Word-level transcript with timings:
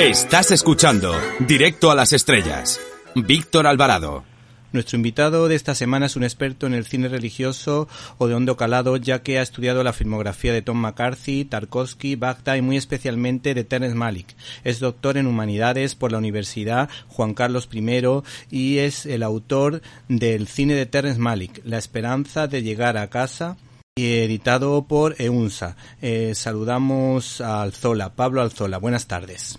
Estás 0.00 0.50
escuchando 0.50 1.14
Directo 1.40 1.90
a 1.90 1.94
las 1.94 2.14
Estrellas. 2.14 2.80
Víctor 3.14 3.66
Alvarado. 3.66 4.24
Nuestro 4.72 4.96
invitado 4.96 5.46
de 5.46 5.56
esta 5.56 5.74
semana 5.74 6.06
es 6.06 6.16
un 6.16 6.24
experto 6.24 6.66
en 6.66 6.72
el 6.72 6.86
cine 6.86 7.08
religioso 7.08 7.86
o 8.16 8.26
de 8.26 8.34
hondo 8.34 8.56
calado, 8.56 8.96
ya 8.96 9.22
que 9.22 9.38
ha 9.38 9.42
estudiado 9.42 9.84
la 9.84 9.92
filmografía 9.92 10.54
de 10.54 10.62
Tom 10.62 10.78
McCarthy, 10.78 11.44
Tarkovsky, 11.44 12.16
Bagda 12.16 12.56
y 12.56 12.62
muy 12.62 12.78
especialmente 12.78 13.52
de 13.52 13.62
Terence 13.62 13.94
Malick. 13.94 14.34
Es 14.64 14.80
doctor 14.80 15.18
en 15.18 15.26
humanidades 15.26 15.96
por 15.96 16.12
la 16.12 16.18
Universidad 16.18 16.88
Juan 17.08 17.34
Carlos 17.34 17.68
I 17.70 18.22
y 18.50 18.78
es 18.78 19.04
el 19.04 19.22
autor 19.22 19.82
del 20.08 20.48
cine 20.48 20.72
de 20.72 20.86
Terence 20.86 21.20
Malick, 21.20 21.60
La 21.62 21.76
esperanza 21.76 22.46
de 22.46 22.62
llegar 22.62 22.96
a 22.96 23.10
casa 23.10 23.58
y 23.96 24.20
editado 24.20 24.82
por 24.88 25.14
EUNSA. 25.20 25.76
Eh, 26.00 26.32
saludamos 26.34 27.42
a 27.42 27.60
Alzola, 27.60 28.14
Pablo 28.14 28.40
Alzola. 28.40 28.78
Buenas 28.78 29.06
tardes. 29.06 29.58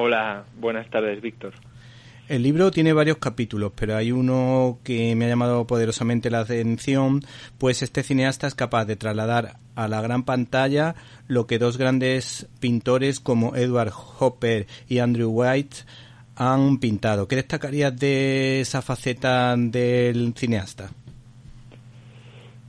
Hola, 0.00 0.44
buenas 0.60 0.88
tardes, 0.90 1.20
Víctor. 1.20 1.54
El 2.28 2.44
libro 2.44 2.70
tiene 2.70 2.92
varios 2.92 3.16
capítulos, 3.16 3.72
pero 3.74 3.96
hay 3.96 4.12
uno 4.12 4.78
que 4.84 5.16
me 5.16 5.24
ha 5.24 5.28
llamado 5.28 5.66
poderosamente 5.66 6.30
la 6.30 6.38
atención, 6.38 7.24
pues 7.58 7.82
este 7.82 8.04
cineasta 8.04 8.46
es 8.46 8.54
capaz 8.54 8.84
de 8.84 8.94
trasladar 8.94 9.56
a 9.74 9.88
la 9.88 10.00
gran 10.00 10.22
pantalla 10.22 10.94
lo 11.26 11.48
que 11.48 11.58
dos 11.58 11.78
grandes 11.78 12.46
pintores 12.60 13.18
como 13.18 13.56
Edward 13.56 13.92
Hopper 14.20 14.68
y 14.88 15.00
Andrew 15.00 15.30
White 15.30 15.78
han 16.36 16.78
pintado. 16.78 17.26
¿Qué 17.26 17.34
destacarías 17.34 17.98
de 17.98 18.60
esa 18.60 18.82
faceta 18.82 19.56
del 19.58 20.32
cineasta? 20.36 20.90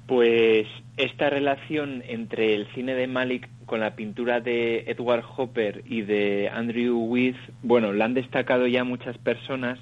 Pues 0.07 0.65
esta 0.99 1.29
relación 1.29 2.03
entre 2.09 2.55
el 2.55 2.67
cine 2.75 2.93
de 2.93 3.07
Malik 3.07 3.47
con 3.65 3.79
la 3.79 3.95
pintura 3.95 4.41
de 4.41 4.83
Edward 4.87 5.23
Hopper 5.37 5.81
y 5.85 6.01
de 6.01 6.49
Andrew 6.51 6.97
Wyeth, 6.97 7.37
bueno, 7.63 7.93
la 7.93 8.03
han 8.03 8.13
destacado 8.13 8.67
ya 8.67 8.83
muchas 8.83 9.17
personas 9.17 9.79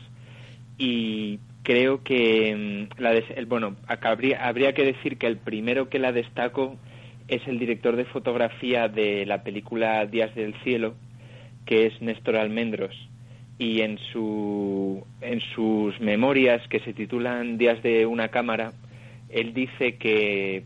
y 0.77 1.39
creo 1.63 2.03
que 2.03 2.87
mm, 2.95 3.01
la 3.01 3.19
bueno, 3.47 3.75
habría, 3.87 4.47
habría 4.47 4.73
que 4.73 4.85
decir 4.85 5.17
que 5.17 5.25
el 5.25 5.37
primero 5.37 5.89
que 5.89 5.97
la 5.97 6.11
destaco 6.11 6.77
es 7.27 7.41
el 7.47 7.57
director 7.57 7.95
de 7.95 8.05
fotografía 8.05 8.87
de 8.87 9.25
la 9.25 9.41
película 9.41 10.05
Días 10.05 10.35
del 10.35 10.53
Cielo, 10.63 10.93
que 11.65 11.87
es 11.87 11.99
Néstor 11.99 12.35
Almendros, 12.35 12.95
y 13.57 13.81
en, 13.81 13.97
su, 14.11 15.03
en 15.21 15.41
sus 15.55 15.99
memorias 15.99 16.61
que 16.67 16.79
se 16.81 16.93
titulan 16.93 17.57
Días 17.57 17.81
de 17.81 18.05
una 18.05 18.27
cámara, 18.27 18.73
él 19.29 19.55
dice 19.55 19.95
que 19.95 20.63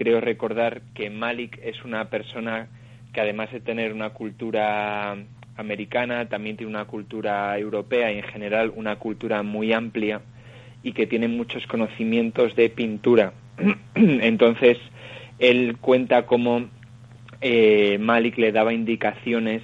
creo 0.00 0.18
recordar 0.18 0.80
que 0.94 1.10
Malik 1.10 1.60
es 1.62 1.84
una 1.84 2.08
persona 2.08 2.68
que 3.12 3.20
además 3.20 3.52
de 3.52 3.60
tener 3.60 3.92
una 3.92 4.14
cultura 4.14 5.14
americana, 5.58 6.26
también 6.26 6.56
tiene 6.56 6.72
una 6.72 6.86
cultura 6.86 7.58
europea 7.58 8.10
y 8.10 8.16
en 8.16 8.22
general 8.22 8.72
una 8.74 8.96
cultura 8.96 9.42
muy 9.42 9.74
amplia 9.74 10.22
y 10.82 10.92
que 10.92 11.06
tiene 11.06 11.28
muchos 11.28 11.66
conocimientos 11.66 12.56
de 12.56 12.70
pintura. 12.70 13.34
Entonces, 13.94 14.78
él 15.38 15.76
cuenta 15.78 16.24
cómo 16.24 16.70
eh, 17.42 17.98
Malik 18.00 18.38
le 18.38 18.52
daba 18.52 18.72
indicaciones 18.72 19.60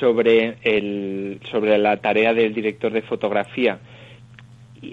sobre, 0.00 0.56
el, 0.62 1.38
sobre 1.48 1.78
la 1.78 1.98
tarea 1.98 2.34
del 2.34 2.54
director 2.54 2.92
de 2.92 3.02
fotografía 3.02 3.78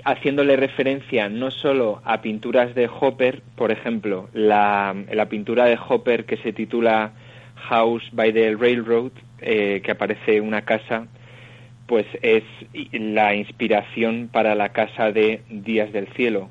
haciéndole 0.06 0.56
referencia 0.56 1.30
no 1.30 1.52
solo 1.52 2.02
a 2.06 2.22
pinturas 2.22 2.74
de 2.76 2.88
Hopper, 2.88 3.42
por 3.56 3.72
ejemplo, 3.72 4.30
la, 4.34 4.96
pintura 5.30 5.66
de 5.66 5.78
Hopper 5.88 6.26
que 6.26 6.38
se 6.38 6.54
titula 6.54 7.12
House 7.56 8.04
by 8.12 8.34
the 8.34 8.56
Railroad, 8.56 9.12
eh, 9.40 9.82
que 9.84 9.92
aparece 9.92 10.42
una 10.42 10.62
casa, 10.64 11.08
pues 11.88 12.06
es 12.22 12.44
la 12.94 13.36
inspiración 13.36 14.30
para 14.32 14.56
la 14.56 14.70
casa 14.70 15.12
de 15.12 15.42
Días 15.50 15.92
del 15.92 16.08
Cielo, 16.14 16.50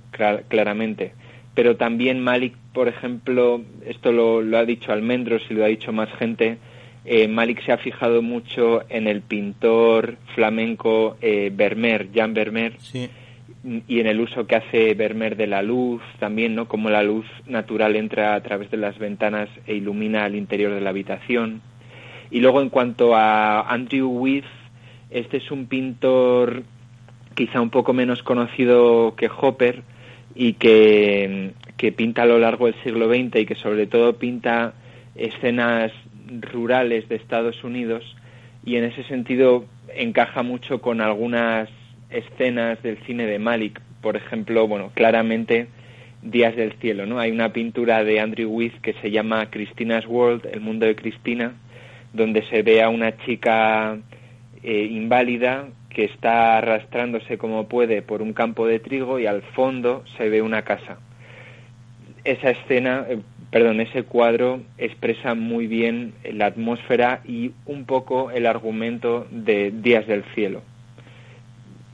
claramente. 0.49 1.13
Pero 1.55 1.77
también 1.77 2.21
Malik, 2.21 2.55
por 2.73 2.89
ejemplo, 2.89 3.63
esto 3.87 4.13
lo, 4.13 4.57
ha 4.57 4.65
dicho 4.65 4.93
Almendros 4.93 5.43
y 5.51 5.55
lo 5.55 5.65
ha 5.65 5.69
dicho 5.69 5.93
más 5.93 6.11
gente, 6.19 6.59
eh, 7.05 7.29
Malik 7.29 7.65
se 7.65 7.73
ha 7.73 7.79
fijado 7.79 8.23
mucho 8.23 8.83
en 8.89 9.09
el 9.09 9.23
pintor 9.23 10.17
flamenco 10.35 11.17
eh, 11.23 11.51
Vermeer, 11.53 12.09
Jan 12.15 12.35
Vermeer, 12.35 12.75
y 13.65 14.01
en 14.01 14.07
el 14.07 14.21
uso 14.21 14.47
que 14.47 14.57
hace 14.57 14.95
Vermeer 14.95 15.37
de 15.37 15.47
la 15.47 15.63
luz 15.63 16.03
también, 16.19 16.55
¿no? 16.55 16.67
Como 16.67 16.89
la 16.89 17.03
luz 17.03 17.27
natural 17.47 17.97
entra 17.97 18.35
a 18.35 18.43
través 18.43 18.71
de 18.71 18.79
las 18.79 18.99
ventanas 18.99 19.49
e 19.67 19.75
ilumina 19.75 20.27
el 20.27 20.35
interior 20.35 20.73
de 20.73 20.81
la 20.81 20.91
habitación. 20.91 21.61
Y 22.31 22.41
luego 22.41 22.63
en 22.63 22.71
cuanto 22.71 23.15
a 23.15 23.61
Andrew 23.63 24.09
Wyeth, 24.09 24.45
este 25.11 25.39
es 25.39 25.51
un 25.51 25.67
pintor 25.67 26.63
quizá 27.35 27.61
un 27.61 27.71
poco 27.71 27.93
menos 27.93 28.23
conocido 28.23 29.15
que 29.17 29.29
Hopper 29.29 29.83
y 30.35 30.55
que, 30.55 31.53
que 31.77 31.93
pinta 31.93 32.23
a 32.23 32.27
lo 32.27 32.39
largo 32.39 32.67
del 32.67 32.77
siglo 32.83 33.09
XX 33.09 33.41
y 33.41 33.47
que 33.47 33.57
sobre 33.57 33.87
todo 33.87 34.15
pinta 34.15 34.75
escenas 35.15 35.93
rurales 36.53 37.09
de 37.09 37.17
Estados 37.17 37.63
Unidos 37.65 38.17
y 38.65 38.77
en 38.77 38.85
ese 38.85 39.03
sentido 39.05 39.65
encaja 39.95 40.43
mucho 40.43 40.81
con 40.81 41.01
algunas 41.01 41.69
escenas 42.11 42.83
del 42.83 42.99
cine 43.05 43.27
de 43.27 43.39
Malik, 43.39 43.81
por 44.01 44.17
ejemplo, 44.17 44.67
bueno, 44.67 44.91
claramente 44.95 45.69
Días 46.23 46.55
del 46.55 46.75
Cielo, 46.75 47.07
¿no? 47.07 47.19
Hay 47.19 47.31
una 47.31 47.53
pintura 47.53 48.05
de 48.05 48.21
Andrew 48.21 48.51
Wyeth 48.51 48.81
que 48.83 48.93
se 48.95 49.11
llama 49.11 49.49
Christina's 49.51 50.07
World, 50.07 50.47
el 50.53 50.61
mundo 50.61 50.85
de 50.85 50.95
Cristina, 50.95 51.55
donde 52.13 52.43
se 52.51 52.63
ve 52.63 52.83
a 52.83 52.91
una 52.91 53.17
chica 53.25 53.97
eh, 54.63 54.89
inválida 54.91 55.69
que 55.89 56.05
está 56.05 56.59
arrastrándose 56.59 57.39
como 57.39 57.69
puede 57.69 58.03
por 58.03 58.21
un 58.21 58.35
campo 58.35 58.67
de 58.67 58.81
trigo 58.81 59.19
y 59.19 59.27
al 59.27 59.41
fondo 59.41 60.05
se 60.19 60.29
ve 60.29 60.43
una 60.43 60.63
casa. 60.63 60.99
Esa 62.25 62.51
escena, 62.51 63.07
eh, 63.09 63.19
perdón, 63.51 63.81
ese 63.81 64.03
cuadro 64.03 64.61
expresa 64.77 65.35
muy 65.35 65.67
bien 65.67 66.13
la 66.31 66.47
atmósfera 66.47 67.23
y 67.27 67.53
un 67.65 67.87
poco 67.87 68.31
el 68.31 68.45
argumento 68.45 69.27
de 69.31 69.71
Días 69.71 70.07
del 70.07 70.25
Cielo 70.35 70.63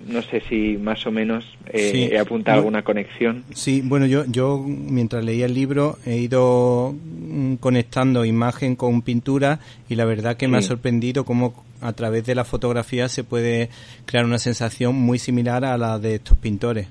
no 0.05 0.23
sé 0.23 0.43
si 0.49 0.77
más 0.77 1.07
o 1.07 1.11
menos 1.11 1.45
eh, 1.73 2.11
he 2.12 2.19
apuntado 2.19 2.59
alguna 2.59 2.83
conexión. 2.83 3.45
Sí, 3.55 3.83
bueno, 3.84 4.07
yo, 4.07 4.25
yo 4.27 4.59
mientras 4.59 5.25
leía 5.25 5.47
el 5.47 5.55
libro 5.55 5.99
he 6.05 6.17
ido 6.17 6.95
mm, 6.95 7.55
conectando 7.57 8.25
imagen 8.25 8.77
con 8.77 9.03
pintura 9.03 9.61
y 9.89 9.95
la 9.95 10.05
verdad 10.05 10.37
que 10.37 10.49
me 10.49 10.59
ha 10.59 10.62
sorprendido 10.62 11.25
cómo 11.25 11.65
a 11.81 11.93
través 11.93 12.25
de 12.27 12.34
la 12.34 12.45
fotografía 12.45 13.09
se 13.09 13.25
puede 13.25 13.71
crear 14.05 14.25
una 14.25 14.39
sensación 14.39 14.95
muy 14.95 15.19
similar 15.19 15.65
a 15.65 15.77
la 15.79 15.99
de 15.99 16.17
estos 16.17 16.37
pintores. 16.39 16.89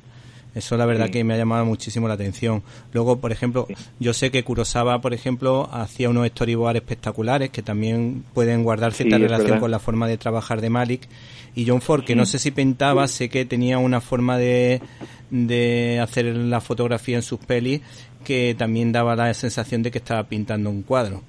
Eso 0.56 0.78
la 0.78 0.86
verdad 0.86 1.10
que 1.10 1.24
me 1.26 1.34
ha 1.34 1.38
llamado 1.38 1.66
muchísimo 1.66 2.08
la 2.08 2.14
atención. 2.14 2.64
Luego, 2.94 3.20
por 3.20 3.34
ejemplo, 3.34 3.68
yo 4.00 4.14
sé 4.14 4.32
que 4.32 4.44
Kurosawa, 4.44 5.02
por 5.02 5.14
ejemplo, 5.14 5.70
hacía 5.72 6.10
unos 6.10 6.28
storyboards 6.28 6.78
espectaculares 6.78 7.50
que 7.50 7.62
también 7.62 8.24
pueden 8.34 8.64
guardar 8.64 8.94
cierta 8.94 9.18
relación 9.18 9.60
con 9.60 9.70
la 9.70 9.80
forma 9.80 10.08
de 10.08 10.18
trabajar 10.18 10.62
de 10.62 10.70
Malik. 10.70 11.10
Y 11.56 11.68
John 11.68 11.82
Ford, 11.82 12.06
que 12.06 12.16
no 12.16 12.26
sé 12.26 12.40
si 12.40 12.52
pintaba, 12.52 13.08
sé 13.10 13.28
que 13.30 13.46
tenía 13.46 13.78
una 13.78 14.00
forma 14.00 14.38
de, 14.38 14.82
de 15.30 16.00
hacer 16.00 16.26
la 16.26 16.62
fotografía 16.62 17.18
en 17.18 17.22
sus 17.22 17.40
pelis 17.40 17.82
que 18.26 18.56
también 18.58 18.92
daba 18.92 19.16
la 19.16 19.34
sensación 19.34 19.84
de 19.84 19.92
que 19.92 20.00
estaba 20.00 20.24
pintando 20.24 20.70
un 20.70 20.82
cuadro. 20.82 21.22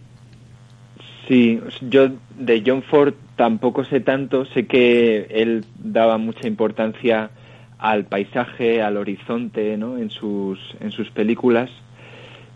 Sí, 1.28 1.60
yo 1.82 2.08
de 2.38 2.62
John 2.64 2.82
Ford 2.82 3.14
tampoco 3.36 3.84
sé 3.84 4.00
tanto, 4.00 4.46
sé 4.46 4.66
que 4.66 5.26
él 5.30 5.64
daba 5.78 6.18
mucha 6.18 6.46
importancia 6.48 7.30
al 7.78 8.04
paisaje, 8.04 8.82
al 8.82 8.96
horizonte, 8.96 9.76
¿no? 9.76 9.98
En 9.98 10.10
sus, 10.10 10.58
en 10.80 10.90
sus 10.90 11.10
películas. 11.10 11.70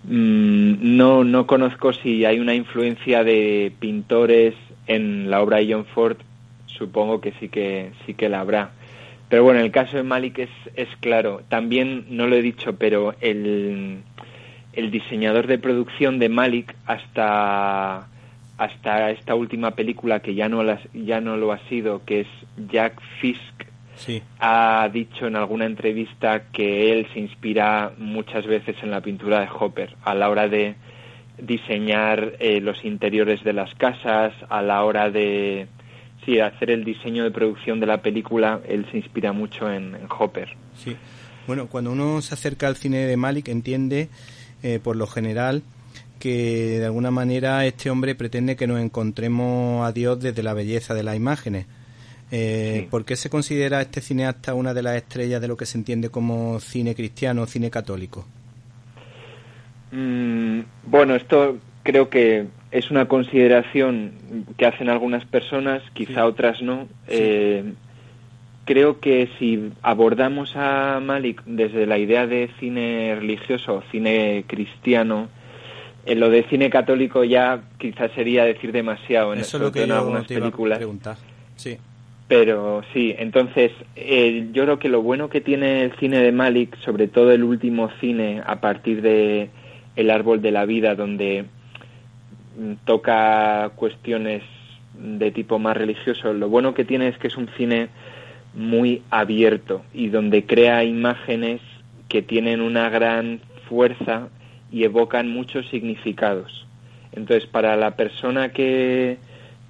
Mm, 0.04 0.96
no, 0.96 1.24
no 1.24 1.46
conozco 1.46 1.92
si 1.92 2.24
hay 2.24 2.40
una 2.40 2.54
influencia 2.54 3.22
de 3.22 3.72
pintores 3.78 4.54
en 4.86 5.30
la 5.30 5.42
obra 5.42 5.58
de 5.58 5.72
John 5.72 5.84
Ford. 5.84 6.16
Supongo 6.66 7.20
que 7.20 7.32
sí 7.32 7.48
que 7.48 7.92
sí 8.06 8.14
que 8.14 8.28
la 8.28 8.40
habrá. 8.40 8.70
Pero 9.28 9.44
bueno, 9.44 9.60
el 9.60 9.70
caso 9.70 9.96
de 9.96 10.02
Malik 10.02 10.38
es, 10.38 10.50
es 10.74 10.88
claro. 11.00 11.42
También, 11.48 12.06
no 12.08 12.26
lo 12.26 12.34
he 12.36 12.42
dicho, 12.42 12.76
pero 12.76 13.14
el, 13.20 13.98
el 14.72 14.90
diseñador 14.90 15.46
de 15.46 15.58
producción 15.58 16.18
de 16.18 16.28
Malik 16.28 16.74
hasta, 16.86 18.08
hasta 18.58 19.10
esta 19.10 19.34
última 19.34 19.72
película 19.72 20.20
que 20.20 20.34
ya 20.34 20.48
no, 20.48 20.64
ya 20.94 21.20
no 21.20 21.36
lo 21.36 21.52
ha 21.52 21.58
sido, 21.68 22.04
que 22.04 22.20
es 22.20 22.28
Jack 22.70 23.00
Fisk, 23.20 23.69
ha 24.38 24.88
dicho 24.92 25.26
en 25.26 25.36
alguna 25.36 25.66
entrevista 25.66 26.50
que 26.52 26.92
él 26.92 27.06
se 27.12 27.20
inspira 27.20 27.92
muchas 27.98 28.46
veces 28.46 28.76
en 28.82 28.90
la 28.90 29.00
pintura 29.00 29.40
de 29.40 29.48
Hopper 29.58 29.96
a 30.04 30.14
la 30.14 30.28
hora 30.28 30.48
de 30.48 30.74
diseñar 31.40 32.34
eh, 32.38 32.60
los 32.60 32.84
interiores 32.84 33.42
de 33.44 33.52
las 33.52 33.74
casas, 33.74 34.32
a 34.48 34.62
la 34.62 34.84
hora 34.84 35.10
de 35.10 35.68
sí, 36.24 36.38
hacer 36.38 36.70
el 36.70 36.84
diseño 36.84 37.24
de 37.24 37.30
producción 37.30 37.80
de 37.80 37.86
la 37.86 38.02
película, 38.02 38.60
él 38.68 38.86
se 38.90 38.98
inspira 38.98 39.32
mucho 39.32 39.70
en, 39.70 39.96
Hopper. 40.18 40.48
Sí. 40.76 40.96
Bueno, 41.46 41.68
cuando 41.68 41.92
uno 41.92 42.20
se 42.20 42.34
acerca 42.34 42.68
al 42.68 42.76
cine 42.76 42.98
de 43.06 43.16
Malik 43.16 43.48
entiende, 43.48 44.08
eh, 44.62 44.78
por 44.82 44.96
lo 44.96 45.06
general, 45.06 45.62
que 46.18 46.78
de 46.78 46.84
alguna 46.84 47.10
manera 47.10 47.64
este 47.64 47.90
hombre 47.90 48.14
pretende 48.14 48.54
que 48.54 48.66
nos 48.66 48.80
encontremos 48.80 49.86
a 49.86 49.92
Dios 49.92 50.20
desde 50.20 50.42
la 50.42 50.52
belleza 50.52 50.94
de 50.94 51.02
las 51.02 51.16
imágenes. 51.16 51.66
Eh, 52.30 52.86
¿Por 52.90 53.04
qué 53.04 53.16
se 53.16 53.28
considera 53.28 53.80
este 53.80 54.00
cineasta 54.00 54.54
una 54.54 54.72
de 54.72 54.82
las 54.82 54.96
estrellas 54.96 55.40
de 55.40 55.48
lo 55.48 55.56
que 55.56 55.66
se 55.66 55.78
entiende 55.78 56.10
como 56.10 56.60
cine 56.60 56.94
cristiano 56.94 57.42
o 57.42 57.46
cine 57.46 57.70
católico? 57.70 58.26
Mm, 59.90 60.60
bueno, 60.86 61.16
esto 61.16 61.58
creo 61.82 62.08
que 62.08 62.46
es 62.70 62.90
una 62.90 63.06
consideración 63.08 64.12
que 64.56 64.66
hacen 64.66 64.88
algunas 64.88 65.24
personas, 65.24 65.82
quizá 65.92 66.26
otras 66.26 66.62
no. 66.62 66.86
Eh, 67.08 67.72
creo 68.64 69.00
que 69.00 69.28
si 69.38 69.72
abordamos 69.82 70.52
a 70.54 71.00
Malik 71.02 71.42
desde 71.46 71.86
la 71.86 71.98
idea 71.98 72.28
de 72.28 72.50
cine 72.60 73.16
religioso, 73.16 73.82
cine 73.90 74.44
cristiano, 74.46 75.28
en 76.06 76.20
lo 76.20 76.30
de 76.30 76.44
cine 76.44 76.70
católico 76.70 77.24
ya 77.24 77.62
quizás 77.78 78.12
sería 78.12 78.44
decir 78.44 78.70
demasiado 78.70 79.32
en, 79.32 79.40
Eso 79.40 79.56
es 79.56 79.62
lo 79.64 79.72
que 79.72 79.82
en 79.82 79.92
algunas 79.92 80.26
te 80.26 80.38
películas. 80.38 80.78
preguntar. 80.78 81.16
Sí. 81.56 81.76
Pero 82.30 82.84
sí, 82.92 83.12
entonces 83.18 83.72
eh, 83.96 84.50
yo 84.52 84.62
creo 84.62 84.78
que 84.78 84.88
lo 84.88 85.02
bueno 85.02 85.28
que 85.28 85.40
tiene 85.40 85.82
el 85.82 85.96
cine 85.96 86.18
de 86.18 86.30
Malik, 86.30 86.78
sobre 86.78 87.08
todo 87.08 87.32
el 87.32 87.42
último 87.42 87.90
cine 88.00 88.40
a 88.46 88.60
partir 88.60 89.02
de 89.02 89.50
El 89.96 90.10
árbol 90.10 90.40
de 90.40 90.52
la 90.52 90.64
vida, 90.64 90.94
donde 90.94 91.46
mm, 92.56 92.74
toca 92.84 93.72
cuestiones 93.74 94.44
de 94.94 95.32
tipo 95.32 95.58
más 95.58 95.76
religioso, 95.76 96.32
lo 96.32 96.48
bueno 96.48 96.72
que 96.72 96.84
tiene 96.84 97.08
es 97.08 97.18
que 97.18 97.26
es 97.26 97.36
un 97.36 97.48
cine 97.56 97.88
muy 98.54 99.02
abierto 99.10 99.82
y 99.92 100.06
donde 100.06 100.46
crea 100.46 100.84
imágenes 100.84 101.60
que 102.08 102.22
tienen 102.22 102.60
una 102.60 102.90
gran 102.90 103.40
fuerza 103.68 104.28
y 104.70 104.84
evocan 104.84 105.28
muchos 105.28 105.68
significados. 105.68 106.64
Entonces, 107.10 107.48
para 107.48 107.74
la 107.74 107.96
persona 107.96 108.50
que, 108.50 109.18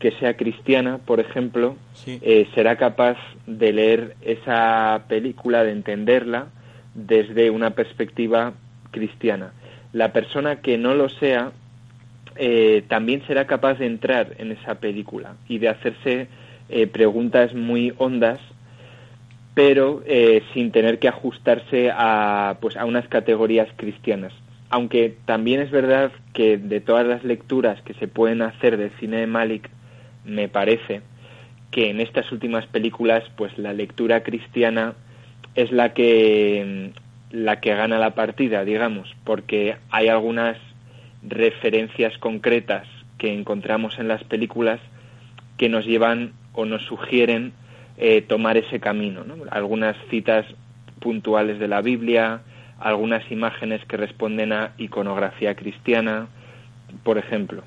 que 0.00 0.10
sea 0.12 0.34
cristiana, 0.34 0.98
por 0.98 1.20
ejemplo, 1.20 1.76
eh, 2.06 2.48
será 2.54 2.76
capaz 2.76 3.18
de 3.46 3.72
leer 3.72 4.16
esa 4.22 5.04
película, 5.08 5.62
de 5.62 5.72
entenderla 5.72 6.46
desde 6.94 7.50
una 7.50 7.70
perspectiva 7.70 8.54
cristiana. 8.90 9.52
La 9.92 10.12
persona 10.12 10.56
que 10.56 10.78
no 10.78 10.94
lo 10.94 11.10
sea 11.10 11.52
eh, 12.36 12.82
también 12.88 13.22
será 13.26 13.46
capaz 13.46 13.74
de 13.74 13.86
entrar 13.86 14.34
en 14.38 14.52
esa 14.52 14.76
película 14.76 15.34
y 15.48 15.58
de 15.58 15.68
hacerse 15.68 16.28
eh, 16.70 16.86
preguntas 16.86 17.54
muy 17.54 17.92
hondas 17.98 18.40
pero 19.52 20.02
sin 20.54 20.70
tener 20.70 21.00
que 21.00 21.08
ajustarse 21.08 21.90
a, 21.92 22.56
pues, 22.60 22.76
a 22.76 22.84
unas 22.86 23.06
categorías 23.08 23.68
cristianas 23.76 24.32
aunque 24.70 25.16
también 25.26 25.60
es 25.60 25.70
verdad 25.70 26.12
que 26.32 26.56
de 26.56 26.80
todas 26.80 27.06
las 27.06 27.24
lecturas 27.24 27.82
que 27.82 27.94
se 27.94 28.06
pueden 28.06 28.40
hacer 28.40 28.76
del 28.76 28.92
cine 29.00 29.18
de 29.18 29.26
Malik, 29.26 29.68
me 30.24 30.48
parece 30.48 31.02
que 31.70 31.90
en 31.90 32.00
estas 32.00 32.30
últimas 32.32 32.66
películas, 32.66 33.22
pues 33.36 33.56
la 33.58 33.72
lectura 33.72 34.22
cristiana 34.22 34.94
es 35.54 35.70
la 35.72 35.92
que 35.94 36.92
la 37.30 37.60
que 37.60 37.74
gana 37.74 37.98
la 37.98 38.14
partida, 38.14 38.64
digamos, 38.64 39.14
porque 39.24 39.76
hay 39.90 40.08
algunas 40.08 40.56
referencias 41.22 42.16
concretas 42.18 42.88
que 43.18 43.32
encontramos 43.32 43.98
en 43.98 44.08
las 44.08 44.24
películas 44.24 44.80
que 45.56 45.68
nos 45.68 45.84
llevan 45.84 46.32
o 46.54 46.64
nos 46.64 46.82
sugieren 46.82 47.52
eh, 47.98 48.22
tomar 48.22 48.56
ese 48.56 48.80
camino. 48.80 49.22
¿no? 49.24 49.36
Algunas 49.50 49.96
citas 50.08 50.46
puntuales 51.00 51.58
de 51.60 51.68
la 51.68 51.82
Biblia, 51.82 52.40
algunas 52.80 53.30
imágenes 53.30 53.84
que 53.84 53.96
responden 53.96 54.52
a 54.52 54.72
iconografía 54.78 55.54
cristiana, 55.54 56.26
por 57.04 57.18
ejemplo. 57.18 57.62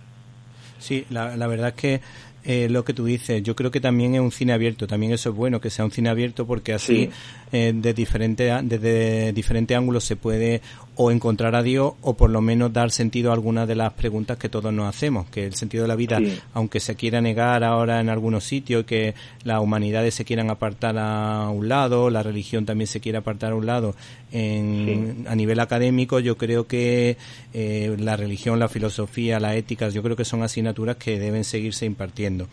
Sí, 0.80 1.06
la, 1.10 1.38
la 1.38 1.48
verdad 1.48 1.74
que 1.74 2.02
eh, 2.46 2.68
lo 2.70 2.84
que 2.84 2.94
tú 2.94 3.06
dices. 3.06 3.42
Yo 3.44 3.56
creo 3.56 3.72
que 3.72 3.80
también 3.80 4.16
es 4.16 4.22
un 4.22 4.32
cine 4.32 4.54
abierto. 4.54 4.88
También 4.88 5.14
eso 5.14 5.30
es 5.30 5.36
bueno 5.36 5.62
que 5.62 5.70
sea 5.70 5.86
un 5.86 5.92
cine 5.92 6.10
abierto 6.10 6.46
porque 6.46 6.74
así 6.74 7.10
eh, 7.52 7.72
de 7.74 7.94
diferente, 7.94 8.52
desde 8.64 9.32
diferentes 9.34 9.78
ángulos 9.78 10.04
se 10.04 10.16
puede 10.16 10.62
o 10.96 11.12
encontrar 11.12 11.56
a 11.56 11.64
Dios 11.64 11.94
o 12.02 12.16
por 12.16 12.30
lo 12.30 12.42
menos 12.42 12.72
dar 12.72 12.92
sentido 12.92 13.32
a 13.32 13.34
algunas 13.34 13.68
de 13.68 13.76
las 13.76 13.94
preguntas 13.94 14.38
que 14.38 14.50
todos 14.50 14.72
nos 14.72 14.88
hacemos. 14.88 15.28
Que 15.30 15.46
el 15.46 15.56
sentido 15.56 15.84
de 15.84 15.88
la 15.88 15.96
vida, 15.96 16.20
aunque 16.54 16.80
se 16.80 16.96
quiera 16.96 17.22
negar 17.22 17.64
ahora 17.64 18.00
en 18.00 18.10
algunos 18.10 18.44
sitios, 18.44 18.86
que 18.86 19.16
las 19.44 19.60
humanidades 19.60 20.14
se 20.14 20.26
quieran 20.26 20.50
apartar 20.50 20.98
a 20.98 21.50
un 21.50 21.68
lado, 21.68 22.10
la 22.10 22.24
religión 22.24 22.66
también 22.66 22.88
se 22.88 23.00
quiera 23.00 23.20
apartar 23.20 23.54
a 23.54 23.56
un 23.56 23.66
lado, 23.66 23.96
en, 24.32 25.26
a 25.28 25.36
nivel 25.36 25.60
académico 25.60 26.20
yo 26.20 26.38
creo 26.38 26.68
que 26.68 27.18
eh, 27.54 27.96
la 28.00 28.16
religión, 28.16 28.60
la 28.60 28.68
filosofía, 28.68 29.40
la 29.40 29.56
ética, 29.56 29.90
yo 29.90 30.04
creo 30.04 30.16
que 30.16 30.26
son 30.26 30.44
asignaturas 30.44 30.98
que 30.98 31.20
deben 31.20 31.44
seguirse 31.44 31.86
impartiendo. 31.86 32.48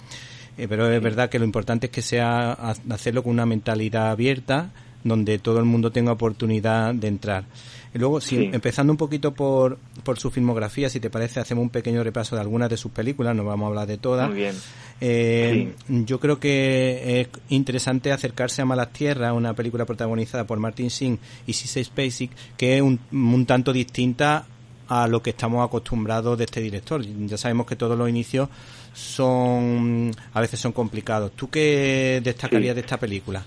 Eh, 0.59 0.67
pero 0.69 0.91
es 0.91 1.03
verdad 1.03 1.31
que 1.31 1.39
lo 1.39 1.45
importante 1.45 1.87
es 1.87 1.93
que 1.93 2.03
sea 2.03 2.53
hacerlo 2.53 3.23
con 3.23 3.33
una 3.33 3.47
mentalidad 3.47 4.11
abierta, 4.11 4.71
donde 5.05 5.39
todo 5.39 5.59
el 5.59 5.65
mundo 5.65 5.91
tenga 5.91 6.13
oportunidad 6.13 6.95
de 6.95 7.09
entrar. 7.09 7.45
Y 7.93 7.99
luego, 7.99 8.21
si, 8.21 8.37
empezando 8.53 8.93
un 8.93 8.97
poquito 8.97 9.33
por, 9.35 9.79
por 10.05 10.19
su 10.19 10.31
filmografía, 10.31 10.89
si 10.89 11.01
te 11.01 11.11
parece, 11.11 11.41
hacemos 11.41 11.63
un 11.63 11.71
pequeño 11.71 12.05
repaso 12.05 12.37
de 12.37 12.41
algunas 12.41 12.71
de 12.71 12.77
sus 12.77 12.93
películas, 12.93 13.35
no 13.35 13.45
vamos 13.45 13.67
a 13.67 13.69
hablar 13.69 13.87
de 13.89 13.99
todas. 13.99 14.29
Muy 14.29 14.39
bien. 14.39 14.55
Eh, 15.01 15.73
Yo 15.89 16.21
creo 16.21 16.39
que 16.39 17.21
es 17.21 17.29
interesante 17.49 18.13
acercarse 18.13 18.63
a 18.63 18.65
Malas 18.65 18.93
Tierras, 18.93 19.33
una 19.33 19.55
película 19.55 19.87
protagonizada 19.87 20.45
por 20.45 20.59
Martin 20.61 20.91
Singh 20.91 21.19
y 21.47 21.53
Cissy 21.53 21.83
Spacek, 21.83 22.31
que 22.57 22.77
es 22.77 22.83
un, 22.83 23.01
un 23.11 23.47
tanto 23.47 23.73
distinta 23.73 24.47
a 24.89 25.07
lo 25.07 25.23
que 25.23 25.31
estamos 25.31 25.65
acostumbrados 25.65 26.37
de 26.37 26.45
este 26.45 26.61
director. 26.61 27.03
Ya 27.27 27.39
sabemos 27.39 27.67
que 27.67 27.77
todos 27.77 27.97
los 27.97 28.09
inicios 28.09 28.49
son 28.93 30.13
a 30.33 30.41
veces 30.41 30.61
son 30.61 30.73
complicados. 30.73 31.33
¿Tú 31.33 31.49
qué 31.49 32.21
destacarías 32.23 32.75
de 32.75 32.81
esta 32.83 32.99
película? 32.99 33.45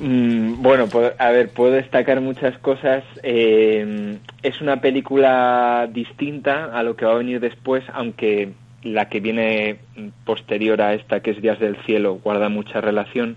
Mm, 0.00 0.62
bueno, 0.62 0.88
pues, 0.88 1.12
a 1.18 1.30
ver, 1.30 1.50
puedo 1.50 1.72
destacar 1.72 2.20
muchas 2.22 2.56
cosas. 2.58 3.04
Eh, 3.22 4.18
es 4.42 4.60
una 4.62 4.80
película 4.80 5.88
distinta 5.92 6.70
a 6.72 6.82
lo 6.82 6.96
que 6.96 7.04
va 7.04 7.12
a 7.12 7.18
venir 7.18 7.38
después, 7.38 7.84
aunque 7.92 8.52
la 8.82 9.10
que 9.10 9.20
viene 9.20 9.76
posterior 10.24 10.80
a 10.80 10.94
esta, 10.94 11.20
que 11.20 11.32
es 11.32 11.42
Días 11.42 11.60
del 11.60 11.76
Cielo, 11.84 12.18
guarda 12.24 12.48
mucha 12.48 12.80
relación. 12.80 13.36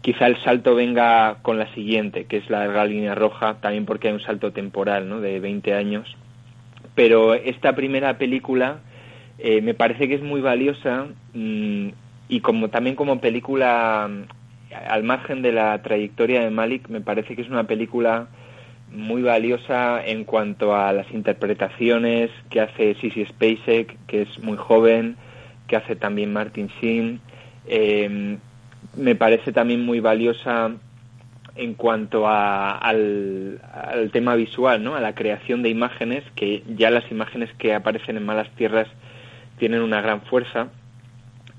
Quizá 0.00 0.26
el 0.26 0.42
salto 0.42 0.74
venga 0.74 1.36
con 1.42 1.58
la 1.58 1.72
siguiente, 1.74 2.24
que 2.24 2.38
es 2.38 2.48
la 2.48 2.60
larga 2.60 2.86
línea 2.86 3.14
roja, 3.14 3.60
también 3.60 3.84
porque 3.84 4.08
hay 4.08 4.14
un 4.14 4.22
salto 4.22 4.50
temporal, 4.50 5.08
¿no? 5.10 5.20
De 5.20 5.40
20 5.40 5.74
años. 5.74 6.16
Pero 6.94 7.34
esta 7.34 7.74
primera 7.74 8.16
película 8.16 8.78
eh, 9.38 9.60
me 9.60 9.74
parece 9.74 10.08
que 10.08 10.14
es 10.14 10.22
muy 10.22 10.40
valiosa 10.40 11.06
mm, 11.34 11.88
y 12.28 12.40
como 12.40 12.70
también 12.70 12.96
como 12.96 13.20
película 13.20 14.08
al 14.74 15.02
margen 15.02 15.42
de 15.42 15.52
la 15.52 15.80
trayectoria 15.82 16.42
de 16.42 16.50
Malik, 16.50 16.88
me 16.88 17.00
parece 17.00 17.36
que 17.36 17.42
es 17.42 17.48
una 17.48 17.64
película 17.64 18.28
muy 18.90 19.22
valiosa 19.22 20.04
en 20.04 20.24
cuanto 20.24 20.76
a 20.76 20.92
las 20.92 21.10
interpretaciones 21.12 22.30
que 22.50 22.60
hace 22.60 22.94
Sissy 22.94 23.24
Spacek, 23.24 23.96
que 24.06 24.22
es 24.22 24.38
muy 24.40 24.56
joven, 24.56 25.16
que 25.66 25.76
hace 25.76 25.96
también 25.96 26.32
Martin 26.32 26.68
Sheen. 26.80 27.20
Em, 27.66 28.38
me 28.96 29.14
parece 29.14 29.52
también 29.52 29.84
muy 29.84 30.00
valiosa 30.00 30.72
en 31.54 31.74
cuanto 31.74 32.28
al, 32.28 33.60
al, 33.72 34.10
tema 34.10 34.34
visual, 34.34 34.82
¿no? 34.82 34.94
a 34.94 35.00
la 35.00 35.14
creación 35.14 35.62
de 35.62 35.68
imágenes, 35.68 36.24
que 36.34 36.62
ya 36.76 36.90
las 36.90 37.10
imágenes 37.10 37.50
que 37.58 37.74
aparecen 37.74 38.16
en 38.16 38.24
Malas 38.24 38.50
Tierras 38.56 38.88
tienen 39.58 39.82
una 39.82 40.00
gran 40.00 40.22
fuerza. 40.22 40.68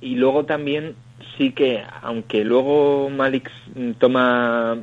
Y 0.02 0.16
luego 0.16 0.46
también 0.46 0.96
sí 1.38 1.52
que, 1.52 1.84
aunque 2.02 2.44
luego 2.44 3.10
Malik 3.10 3.50
toma 4.00 4.78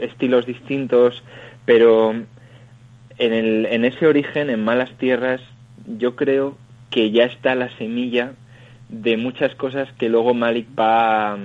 estilos 0.00 0.46
distintos, 0.46 1.22
pero 1.64 2.12
en, 2.12 3.32
el, 3.32 3.66
en 3.66 3.84
ese 3.84 4.06
origen, 4.06 4.50
en 4.50 4.64
Malas 4.64 4.92
Tierras, 4.98 5.40
yo 5.86 6.16
creo 6.16 6.56
que 6.90 7.10
ya 7.10 7.24
está 7.24 7.54
la 7.54 7.70
semilla 7.76 8.32
de 8.88 9.16
muchas 9.16 9.54
cosas 9.54 9.88
que 9.98 10.08
luego 10.08 10.34
Malik 10.34 10.66
va, 10.78 11.36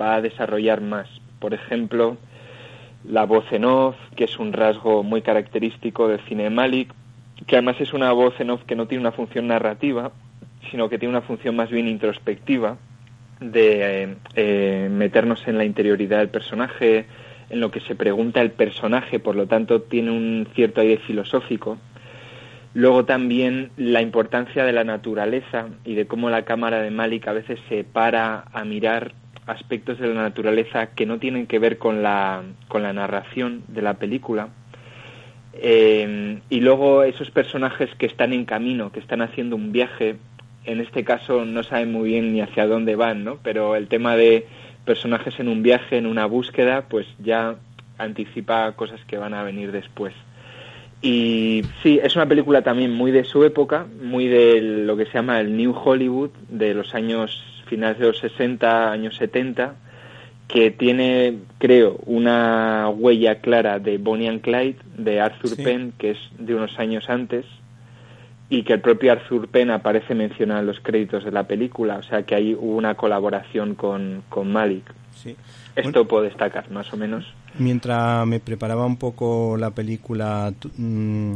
va 0.00 0.14
a 0.16 0.20
desarrollar 0.20 0.80
más. 0.80 1.08
Por 1.40 1.54
ejemplo, 1.54 2.16
la 3.04 3.24
voz 3.24 3.44
en 3.52 3.64
off, 3.64 3.96
que 4.16 4.24
es 4.24 4.38
un 4.38 4.52
rasgo 4.52 5.02
muy 5.02 5.22
característico 5.22 6.08
del 6.08 6.20
cine 6.28 6.44
de 6.44 6.50
Malik, 6.50 6.92
que 7.46 7.56
además 7.56 7.76
es 7.80 7.92
una 7.92 8.12
voz 8.12 8.38
en 8.38 8.50
off 8.50 8.62
que 8.64 8.76
no 8.76 8.86
tiene 8.86 9.02
una 9.02 9.12
función 9.12 9.48
narrativa, 9.48 10.12
sino 10.70 10.88
que 10.88 10.98
tiene 10.98 11.16
una 11.16 11.26
función 11.26 11.56
más 11.56 11.70
bien 11.70 11.88
introspectiva 11.88 12.78
de 13.40 14.16
eh, 14.34 14.88
meternos 14.90 15.46
en 15.46 15.58
la 15.58 15.64
interioridad 15.64 16.18
del 16.18 16.28
personaje, 16.28 17.06
en 17.50 17.60
lo 17.60 17.70
que 17.70 17.80
se 17.80 17.94
pregunta 17.94 18.40
el 18.40 18.50
personaje, 18.50 19.18
por 19.18 19.36
lo 19.36 19.46
tanto 19.46 19.82
tiene 19.82 20.10
un 20.10 20.48
cierto 20.54 20.80
aire 20.80 20.98
filosófico. 20.98 21.78
Luego 22.74 23.04
también 23.04 23.70
la 23.76 24.02
importancia 24.02 24.64
de 24.64 24.72
la 24.72 24.82
naturaleza 24.82 25.68
y 25.84 25.94
de 25.94 26.06
cómo 26.06 26.28
la 26.30 26.44
cámara 26.44 26.80
de 26.80 26.90
Malik 26.90 27.28
a 27.28 27.32
veces 27.32 27.60
se 27.68 27.84
para 27.84 28.44
a 28.52 28.64
mirar 28.64 29.12
aspectos 29.46 29.98
de 29.98 30.08
la 30.08 30.22
naturaleza 30.22 30.86
que 30.88 31.06
no 31.06 31.18
tienen 31.18 31.46
que 31.46 31.58
ver 31.58 31.78
con 31.78 32.02
la, 32.02 32.42
con 32.68 32.82
la 32.82 32.92
narración 32.92 33.62
de 33.68 33.82
la 33.82 33.94
película. 33.94 34.48
Eh, 35.52 36.40
y 36.50 36.60
luego 36.60 37.04
esos 37.04 37.30
personajes 37.30 37.88
que 37.96 38.06
están 38.06 38.32
en 38.32 38.44
camino, 38.44 38.90
que 38.90 38.98
están 38.98 39.22
haciendo 39.22 39.54
un 39.54 39.70
viaje, 39.70 40.16
en 40.64 40.80
este 40.80 41.04
caso 41.04 41.44
no 41.44 41.62
saben 41.62 41.92
muy 41.92 42.10
bien 42.10 42.32
ni 42.32 42.40
hacia 42.40 42.66
dónde 42.66 42.96
van, 42.96 43.24
¿no? 43.24 43.38
Pero 43.42 43.76
el 43.76 43.88
tema 43.88 44.16
de 44.16 44.46
personajes 44.84 45.38
en 45.38 45.48
un 45.48 45.62
viaje, 45.62 45.96
en 45.96 46.06
una 46.06 46.26
búsqueda, 46.26 46.86
pues 46.88 47.06
ya 47.18 47.56
anticipa 47.98 48.72
cosas 48.72 49.00
que 49.06 49.18
van 49.18 49.34
a 49.34 49.42
venir 49.42 49.72
después. 49.72 50.14
Y 51.02 51.62
sí, 51.82 52.00
es 52.02 52.16
una 52.16 52.26
película 52.26 52.62
también 52.62 52.92
muy 52.92 53.10
de 53.10 53.24
su 53.24 53.44
época, 53.44 53.86
muy 54.02 54.26
de 54.26 54.60
lo 54.60 54.96
que 54.96 55.04
se 55.06 55.12
llama 55.12 55.40
el 55.40 55.56
New 55.56 55.74
Hollywood, 55.74 56.30
de 56.48 56.72
los 56.72 56.94
años 56.94 57.42
finales 57.66 57.98
de 57.98 58.06
los 58.06 58.18
60, 58.18 58.90
años 58.90 59.16
70, 59.16 59.74
que 60.48 60.70
tiene, 60.70 61.38
creo, 61.58 61.98
una 62.06 62.88
huella 62.88 63.40
clara 63.40 63.78
de 63.78 63.98
Bonnie 63.98 64.28
and 64.28 64.40
Clyde, 64.40 64.76
de 64.96 65.20
Arthur 65.20 65.56
Penn, 65.62 65.92
que 65.98 66.12
es 66.12 66.18
de 66.38 66.54
unos 66.54 66.78
años 66.78 67.08
antes, 67.08 67.44
y 68.54 68.62
que 68.62 68.74
el 68.74 68.80
propio 68.80 69.10
Arthur 69.10 69.48
Penn 69.48 69.70
aparece 69.70 70.14
mencionado 70.14 70.60
en 70.60 70.66
los 70.66 70.78
créditos 70.78 71.24
de 71.24 71.32
la 71.32 71.42
película, 71.44 71.96
o 71.96 72.02
sea 72.02 72.22
que 72.22 72.36
hay 72.36 72.56
una 72.58 72.94
colaboración 72.94 73.74
con, 73.74 74.22
con 74.28 74.52
Malik. 74.52 74.84
Sí. 75.12 75.36
Esto 75.74 76.06
puedo 76.06 76.22
destacar, 76.22 76.70
más 76.70 76.92
o 76.92 76.96
menos. 76.96 77.24
Mientras 77.58 78.24
me 78.26 78.38
preparaba 78.38 78.86
un 78.86 78.96
poco 78.96 79.56
la 79.56 79.72
película 79.72 80.52
mm, 80.76 81.34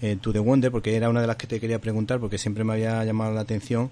eh, 0.00 0.16
To 0.20 0.32
The 0.32 0.38
Wonder, 0.38 0.70
porque 0.70 0.96
era 0.96 1.10
una 1.10 1.20
de 1.20 1.26
las 1.26 1.36
que 1.36 1.46
te 1.46 1.60
quería 1.60 1.78
preguntar, 1.78 2.20
porque 2.20 2.38
siempre 2.38 2.64
me 2.64 2.72
había 2.72 3.04
llamado 3.04 3.34
la 3.34 3.42
atención, 3.42 3.90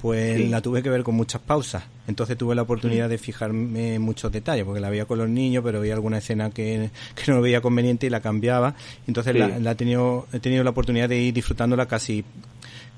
pues 0.00 0.48
la 0.48 0.62
tuve 0.62 0.82
que 0.82 0.88
ver 0.88 1.02
con 1.02 1.14
muchas 1.14 1.42
pausas. 1.42 1.84
Entonces 2.06 2.36
tuve 2.38 2.54
la 2.54 2.62
oportunidad 2.62 3.08
de 3.08 3.18
fijarme 3.18 3.96
en 3.96 4.02
muchos 4.02 4.32
detalles, 4.32 4.64
porque 4.64 4.80
la 4.80 4.88
veía 4.88 5.04
con 5.04 5.18
los 5.18 5.28
niños, 5.28 5.62
pero 5.62 5.80
veía 5.80 5.94
alguna 5.94 6.18
escena 6.18 6.50
que, 6.50 6.90
que 7.14 7.30
no 7.30 7.40
veía 7.40 7.60
conveniente 7.60 8.06
y 8.06 8.10
la 8.10 8.20
cambiaba. 8.20 8.74
Entonces 9.06 9.34
la, 9.34 9.70
he, 9.70 9.74
tenido, 9.74 10.26
he 10.32 10.40
tenido 10.40 10.64
la 10.64 10.70
oportunidad 10.70 11.08
de 11.08 11.18
ir 11.18 11.34
disfrutándola 11.34 11.86
casi, 11.86 12.24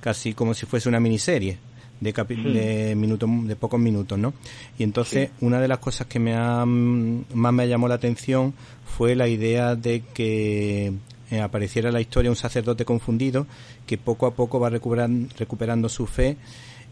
casi 0.00 0.32
como 0.32 0.54
si 0.54 0.66
fuese 0.66 0.88
una 0.88 1.00
miniserie 1.00 1.58
de, 2.00 2.12
de, 2.12 2.94
minutos, 2.94 3.28
de 3.46 3.56
pocos 3.56 3.80
minutos, 3.80 4.18
¿no? 4.18 4.32
Y 4.78 4.84
entonces 4.84 5.30
una 5.40 5.60
de 5.60 5.68
las 5.68 5.78
cosas 5.78 6.06
que 6.06 6.20
me 6.20 6.34
ha, 6.34 6.64
más 6.64 7.52
me 7.52 7.68
llamó 7.68 7.88
la 7.88 7.94
atención 7.96 8.54
fue 8.84 9.16
la 9.16 9.26
idea 9.28 9.74
de 9.74 10.02
que 10.14 10.92
eh, 11.30 11.40
apareciera 11.40 11.90
la 11.90 12.00
historia 12.00 12.30
un 12.30 12.36
sacerdote 12.36 12.84
confundido 12.84 13.46
que 13.86 13.98
poco 13.98 14.26
a 14.26 14.34
poco 14.34 14.60
va 14.60 14.70
recuperando 14.70 15.88
su 15.88 16.06
fe 16.06 16.36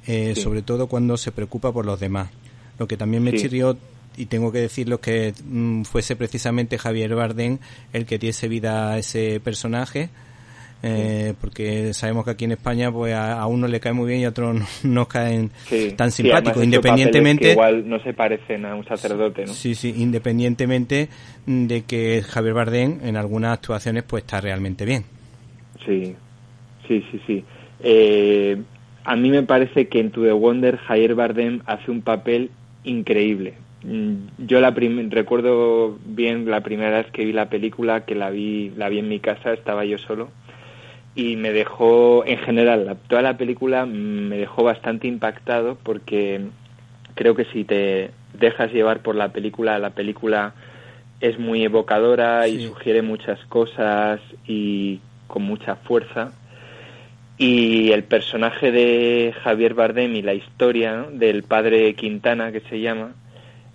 eh, 0.07 0.35
sobre 0.35 0.63
todo 0.63 0.87
cuando 0.87 1.17
se 1.17 1.33
preocupa 1.33 1.73
por 1.73 1.87
los 1.87 2.01
demás. 2.01 2.31
Lo 2.79 2.89
que 2.89 2.97
también 2.97 3.23
me 3.23 3.33
chirrió, 3.35 3.77
y 4.17 4.27
tengo 4.27 4.51
que 4.53 4.59
decirlo, 4.59 5.01
que 5.01 5.35
mm, 5.45 5.83
fuese 5.83 6.17
precisamente 6.17 6.79
Javier 6.79 7.15
Bardem 7.15 7.59
el 7.93 8.07
que 8.07 8.19
diese 8.19 8.49
vida 8.49 8.93
a 8.93 8.99
ese 8.99 9.41
personaje. 9.41 10.09
Eh, 10.83 11.35
porque 11.39 11.93
sabemos 11.93 12.25
que 12.25 12.31
aquí 12.31 12.47
en 12.47 12.53
España 12.53 12.91
pues 12.91 13.15
a, 13.15 13.45
uno 13.47 13.69
le 13.69 13.81
cae 13.81 13.93
muy 13.93 14.09
bien 14.09 14.21
y 14.21 14.25
a 14.25 14.31
otro 14.31 14.55
no, 14.55 14.65
no 14.83 15.07
caen 15.07 15.51
tan 15.95 16.11
simpáticos. 16.11 16.65
independientemente 16.65 17.53
igual 17.53 17.87
no 17.87 18.03
se 18.03 18.15
parecen 18.15 18.65
a 18.65 18.75
un 18.75 18.87
sacerdote 18.87 19.45
¿no? 19.45 19.53
sí 19.53 19.75
sí 19.75 19.93
independientemente 19.99 21.11
de 21.45 21.83
que 21.83 22.23
Javier 22.23 22.55
Bardem 22.55 22.99
en 23.03 23.19
algunas 23.19 23.53
actuaciones 23.53 24.05
pues 24.05 24.25
está 24.25 24.41
realmente 24.41 24.87
bien. 24.87 25.05
Sí. 25.85 26.15
Sí 26.89 27.05
sí 27.11 27.21
sí. 27.27 27.45
Eh, 27.81 28.61
a 29.05 29.17
mí 29.17 29.31
me 29.31 29.43
parece 29.43 29.89
que 29.89 30.01
en 30.01 30.11
To 30.11 30.23
The 30.23 30.33
Wonder 30.33 30.77
Javier 30.77 31.15
Bardem 31.15 31.61
hace 31.67 31.91
un 31.91 32.03
papel 32.03 32.51
increíble. 32.85 33.55
Mm, 33.83 34.47
yo 34.47 34.61
la 34.61 34.71
recuerdo 34.71 35.99
bien 36.05 36.51
la 36.51 36.61
primera 36.61 36.99
vez 36.99 37.11
que 37.11 37.25
vi 37.25 37.33
la 37.33 37.49
película, 37.49 38.05
que 38.05 38.15
la 38.15 38.31
vi, 38.31 38.71
la 38.77 38.89
vi 38.89 38.99
en 38.99 39.09
mi 39.09 39.21
casa, 39.21 39.53
estaba 39.53 39.85
yo 39.85 39.99
solo, 39.99 40.29
y 41.15 41.37
me 41.37 41.53
dejó, 41.53 42.25
en 42.27 42.39
general, 42.39 42.99
toda 43.09 43.23
la 43.23 43.37
película 43.37 43.87
me 43.87 44.37
dejó 44.37 44.63
bastante 44.65 45.09
impactado 45.09 45.77
porque 45.83 46.43
creo 47.15 47.35
que 47.35 47.47
si 47.47 47.65
te 47.65 48.11
dejas 48.39 48.73
llevar 48.73 49.01
por 49.01 49.15
la 49.15 49.31
película, 49.31 49.79
la 49.79 49.91
película 49.91 50.55
es 51.21 51.39
muy 51.39 51.65
evocadora 51.65 52.49
y 52.49 52.67
sugiere 52.67 53.03
muchas 53.03 53.39
cosas 53.47 54.21
y 54.47 55.01
con 55.27 55.43
mucha 55.43 55.77
fuerza 55.77 56.33
y 57.41 57.91
el 57.93 58.05
personaje 58.05 58.71
de 58.71 59.35
Javier 59.43 59.73
Bardem 59.73 60.15
y 60.15 60.21
la 60.21 60.35
historia 60.35 61.07
del 61.11 61.43
padre 61.43 61.95
Quintana, 61.95 62.53
que 62.53 62.61
se 62.61 62.81
llama, 62.81 63.15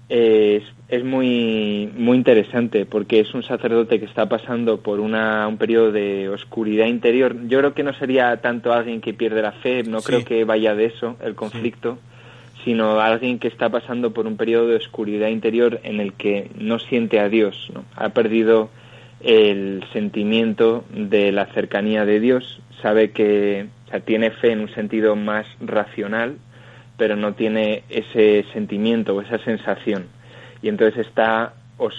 es, 0.07 0.61
es 0.87 1.03
muy, 1.03 1.89
muy 1.97 2.15
interesante 2.15 2.85
porque 2.85 3.21
es 3.21 3.33
un 3.33 3.41
sacerdote 3.41 3.99
que 3.99 4.05
está 4.05 4.29
pasando 4.29 4.81
por 4.81 4.99
una, 4.99 5.47
un 5.47 5.57
periodo 5.57 5.91
de 5.91 6.29
oscuridad 6.29 6.85
interior. 6.85 7.35
Yo 7.47 7.57
creo 7.57 7.73
que 7.73 7.81
no 7.81 7.95
sería 7.95 8.37
tanto 8.37 8.71
alguien 8.71 9.01
que 9.01 9.15
pierde 9.15 9.41
la 9.41 9.53
fe, 9.53 9.81
no 9.81 10.01
creo 10.01 10.23
que 10.23 10.43
vaya 10.43 10.75
de 10.75 10.85
eso 10.85 11.17
el 11.23 11.33
conflicto, 11.33 11.97
sino 12.63 12.99
alguien 12.99 13.39
que 13.39 13.47
está 13.47 13.69
pasando 13.69 14.13
por 14.13 14.27
un 14.27 14.37
periodo 14.37 14.67
de 14.67 14.75
oscuridad 14.75 15.29
interior 15.29 15.79
en 15.81 15.99
el 16.01 16.13
que 16.13 16.51
no 16.55 16.77
siente 16.77 17.19
a 17.19 17.29
Dios, 17.29 17.71
¿no? 17.73 17.83
ha 17.95 18.09
perdido 18.09 18.69
el 19.21 19.83
sentimiento 19.91 20.85
de 20.93 21.31
la 21.31 21.47
cercanía 21.47 22.05
de 22.05 22.19
Dios 22.19 22.61
sabe 22.85 23.09
que 23.09 23.65
tiene 24.05 24.29
fe 24.29 24.51
en 24.51 24.59
un 24.59 24.69
sentido 24.75 25.15
más 25.15 25.47
racional, 25.59 26.37
pero 26.97 27.15
no 27.15 27.33
tiene 27.33 27.81
ese 27.89 28.45
sentimiento 28.53 29.15
o 29.15 29.21
esa 29.21 29.39
sensación. 29.39 30.05
Y 30.61 30.69
entonces 30.69 31.07
está 31.07 31.53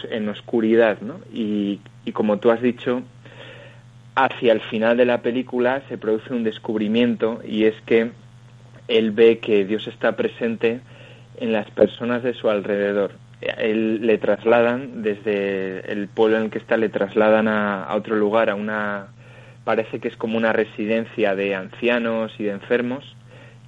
en 0.08 0.28
oscuridad. 0.28 0.96
Y, 1.32 1.80
y 2.04 2.12
como 2.12 2.38
tú 2.38 2.52
has 2.52 2.62
dicho, 2.62 3.02
hacia 4.14 4.52
el 4.52 4.60
final 4.60 4.96
de 4.96 5.06
la 5.06 5.22
película 5.22 5.82
se 5.88 5.98
produce 5.98 6.32
un 6.32 6.44
descubrimiento 6.44 7.40
y 7.44 7.64
es 7.64 7.74
que 7.84 8.12
él 8.86 9.10
ve 9.10 9.40
que 9.40 9.64
Dios 9.64 9.88
está 9.88 10.14
presente 10.14 10.78
en 11.40 11.52
las 11.52 11.68
personas 11.72 12.22
de 12.22 12.32
su 12.32 12.48
alrededor. 12.48 13.10
Él 13.40 14.06
le 14.06 14.18
trasladan 14.18 15.02
desde 15.02 15.90
el 15.90 16.06
pueblo 16.06 16.36
en 16.36 16.44
el 16.44 16.50
que 16.50 16.58
está, 16.58 16.76
le 16.76 16.90
trasladan 16.90 17.48
a 17.48 17.92
otro 17.92 18.14
lugar, 18.14 18.50
a 18.50 18.54
una 18.54 19.15
parece 19.66 19.98
que 19.98 20.06
es 20.06 20.16
como 20.16 20.38
una 20.38 20.52
residencia 20.52 21.34
de 21.34 21.56
ancianos 21.56 22.32
y 22.38 22.44
de 22.44 22.52
enfermos 22.52 23.16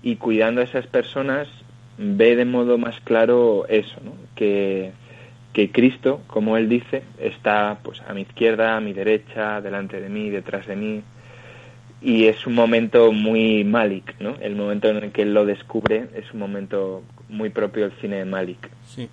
y 0.00 0.14
cuidando 0.14 0.61
a 0.61 0.64
esas 0.64 0.87
personas 0.87 1.49
ve 1.99 2.37
de 2.37 2.45
modo 2.45 2.78
más 2.78 3.00
claro 3.00 3.67
eso, 3.69 4.00
que, 4.37 4.93
que 5.52 5.73
Cristo, 5.73 6.23
como 6.28 6.57
él 6.57 6.69
dice, 6.69 7.02
está 7.19 7.81
pues 7.83 8.00
a 8.07 8.14
mi 8.14 8.21
izquierda, 8.23 8.76
a 8.76 8.81
mi 8.81 8.93
derecha, 8.93 9.61
delante 9.61 10.00
de 10.00 10.09
mí, 10.09 10.31
detrás 10.31 10.69
de 10.69 10.76
mí 10.76 11.02
y 12.00 12.26
es 12.26 12.47
un 12.47 12.55
momento 12.55 13.11
muy 13.12 13.64
Malik, 13.64 14.14
¿no? 14.21 14.37
El 14.40 14.55
momento 14.55 14.88
en 14.88 14.99
el 14.99 15.11
que 15.11 15.23
él 15.23 15.35
lo 15.35 15.45
descubre 15.45 16.09
es 16.14 16.33
un 16.33 16.38
momento 16.38 17.02
muy 17.28 17.50
propio 17.50 17.88
del 17.88 17.99
cine 18.00 18.19
de 18.19 18.25
Malik. 18.25 18.71
Sí. 18.87 19.09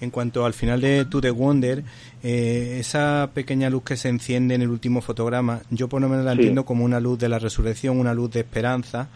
En 0.00 0.10
cuanto 0.10 0.46
al 0.46 0.54
final 0.54 0.80
de 0.80 1.04
To 1.04 1.20
The 1.20 1.30
Wonder, 1.30 1.82
eh, 2.22 2.78
esa 2.80 3.30
pequeña 3.34 3.68
luz 3.68 3.82
que 3.84 3.96
se 3.96 4.08
enciende 4.08 4.54
en 4.54 4.62
el 4.62 4.68
último 4.68 5.02
fotograma, 5.02 5.60
yo 5.70 5.88
por 5.88 6.00
lo 6.00 6.08
menos 6.08 6.24
la 6.24 6.32
entiendo 6.32 6.64
como 6.64 6.84
una 6.84 7.00
luz 7.00 7.18
de 7.18 7.28
la 7.28 7.38
resurrección, 7.38 7.98
una 7.98 8.14
luz 8.14 8.30
de 8.30 8.40
esperanza 8.40 9.08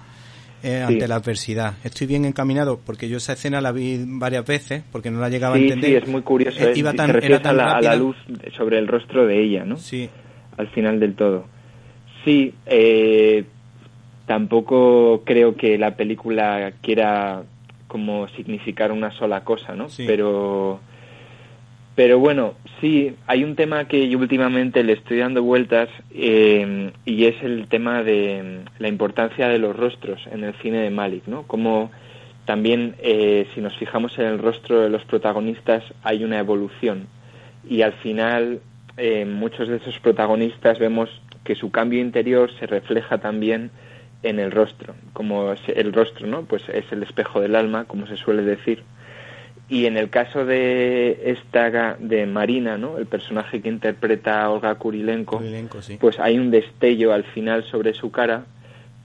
eh, 0.62 0.82
ante 0.82 1.08
la 1.08 1.16
adversidad. 1.16 1.74
Estoy 1.84 2.06
bien 2.06 2.26
encaminado 2.26 2.78
porque 2.84 3.08
yo 3.08 3.16
esa 3.16 3.32
escena 3.32 3.62
la 3.62 3.72
vi 3.72 4.04
varias 4.06 4.44
veces 4.44 4.82
porque 4.92 5.10
no 5.10 5.20
la 5.20 5.30
llegaba 5.30 5.56
a 5.56 5.58
entender. 5.58 5.90
Sí, 5.90 5.96
es 5.96 6.06
muy 6.06 6.20
curioso. 6.20 6.60
Eh, 6.60 6.72
iba 6.76 6.92
tan, 6.92 7.10
a, 7.10 7.80
la, 7.80 7.96
luz 7.96 8.16
sobre 8.56 8.78
el 8.78 8.86
rostro 8.86 9.26
de 9.26 9.42
ella, 9.42 9.64
¿no? 9.64 9.78
Sí. 9.78 10.10
Al 10.58 10.68
final 10.68 11.00
del 11.00 11.14
todo. 11.14 11.46
Sí, 12.24 12.54
tampoco 14.26 15.22
creo 15.24 15.56
que 15.56 15.78
la 15.78 15.96
película 15.96 16.72
quiera 16.80 17.42
como 17.94 18.26
significar 18.30 18.90
una 18.90 19.12
sola 19.12 19.44
cosa, 19.44 19.76
¿no? 19.76 19.86
Pero, 19.98 20.80
pero 21.94 22.18
bueno, 22.18 22.54
sí, 22.80 23.14
hay 23.28 23.44
un 23.44 23.54
tema 23.54 23.86
que 23.86 24.08
yo 24.08 24.18
últimamente 24.18 24.82
le 24.82 24.94
estoy 24.94 25.18
dando 25.18 25.44
vueltas 25.44 25.88
eh, 26.12 26.90
y 27.04 27.26
es 27.26 27.40
el 27.44 27.68
tema 27.68 28.02
de 28.02 28.62
la 28.80 28.88
importancia 28.88 29.46
de 29.46 29.60
los 29.60 29.76
rostros 29.76 30.20
en 30.32 30.42
el 30.42 30.54
cine 30.54 30.78
de 30.78 30.90
Malik, 30.90 31.28
¿no? 31.28 31.44
Como 31.44 31.92
también 32.46 32.96
eh, 32.98 33.46
si 33.54 33.60
nos 33.60 33.76
fijamos 33.76 34.18
en 34.18 34.24
el 34.24 34.40
rostro 34.40 34.80
de 34.80 34.88
los 34.88 35.04
protagonistas 35.04 35.84
hay 36.02 36.24
una 36.24 36.40
evolución 36.40 37.06
y 37.70 37.82
al 37.82 37.92
final 37.92 38.58
eh, 38.96 39.24
muchos 39.24 39.68
de 39.68 39.76
esos 39.76 40.00
protagonistas 40.00 40.80
vemos 40.80 41.10
que 41.44 41.54
su 41.54 41.70
cambio 41.70 42.00
interior 42.00 42.50
se 42.58 42.66
refleja 42.66 43.18
también 43.18 43.70
en 44.24 44.40
el 44.40 44.50
rostro, 44.50 44.94
como 45.12 45.54
el 45.68 45.92
rostro, 45.92 46.26
¿no? 46.26 46.42
Pues 46.44 46.62
es 46.68 46.84
el 46.90 47.02
espejo 47.02 47.40
del 47.40 47.54
alma, 47.54 47.84
como 47.84 48.06
se 48.06 48.16
suele 48.16 48.42
decir. 48.42 48.82
Y 49.68 49.86
en 49.86 49.96
el 49.96 50.10
caso 50.10 50.44
de 50.44 51.32
esta 51.32 51.96
de 51.98 52.26
Marina, 52.26 52.76
¿no? 52.76 52.98
El 52.98 53.06
personaje 53.06 53.60
que 53.62 53.68
interpreta 53.68 54.42
a 54.42 54.50
Olga 54.50 54.74
Kurilenko, 54.74 55.42
pues 56.00 56.18
hay 56.18 56.38
un 56.38 56.50
destello 56.50 57.12
al 57.12 57.24
final 57.24 57.64
sobre 57.64 57.94
su 57.94 58.10
cara 58.10 58.44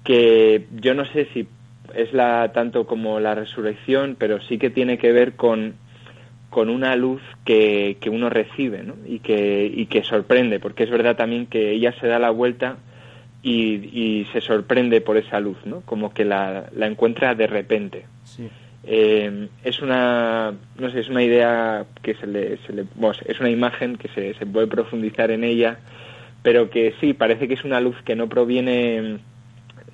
que 0.03 0.65
yo 0.71 0.93
no 0.93 1.05
sé 1.05 1.27
si 1.33 1.47
es 1.93 2.13
la 2.13 2.51
tanto 2.53 2.85
como 2.85 3.19
la 3.19 3.35
resurrección, 3.35 4.15
pero 4.17 4.41
sí 4.41 4.57
que 4.57 4.69
tiene 4.69 4.97
que 4.97 5.11
ver 5.11 5.33
con 5.33 5.75
con 6.49 6.69
una 6.69 6.95
luz 6.95 7.21
que, 7.45 7.97
que 8.01 8.09
uno 8.09 8.27
recibe 8.27 8.81
¿no? 8.81 8.95
y, 9.05 9.19
que, 9.19 9.71
y 9.71 9.85
que 9.85 10.03
sorprende, 10.03 10.59
porque 10.59 10.83
es 10.83 10.89
verdad 10.89 11.15
también 11.15 11.45
que 11.45 11.73
ella 11.73 11.93
se 11.99 12.07
da 12.07 12.17
la 12.17 12.31
vuelta 12.31 12.77
y, 13.41 14.22
y 14.22 14.25
se 14.34 14.41
sorprende 14.41 15.01
por 15.01 15.17
esa 15.17 15.39
luz, 15.39 15.58
¿no? 15.65 15.81
como 15.81 16.13
que 16.13 16.25
la, 16.25 16.69
la 16.75 16.88
encuentra 16.88 17.36
de 17.36 17.48
repente. 17.48 18.05
Eh, 18.84 19.50
es 19.63 19.81
una 19.81 20.53
no 20.77 20.89
sé 20.89 21.01
es 21.01 21.10
una 21.10 21.22
idea 21.22 21.86
que 22.01 22.15
se 22.15 22.25
le, 22.25 22.58
se 22.65 22.72
le 22.72 22.86
es 23.25 23.39
una 23.39 23.50
imagen 23.50 23.98
que 23.98 24.08
se, 24.08 24.34
se 24.36 24.46
puede 24.46 24.67
profundizar 24.67 25.31
en 25.31 25.43
ella 25.43 25.79
pero 26.43 26.69
que 26.69 26.96
sí 27.01 27.13
parece 27.13 27.50
que 27.50 27.55
es 27.55 27.65
una 27.65 27.81
luz 27.81 27.98
que 28.05 28.15
no 28.15 28.29
proviene 28.29 29.19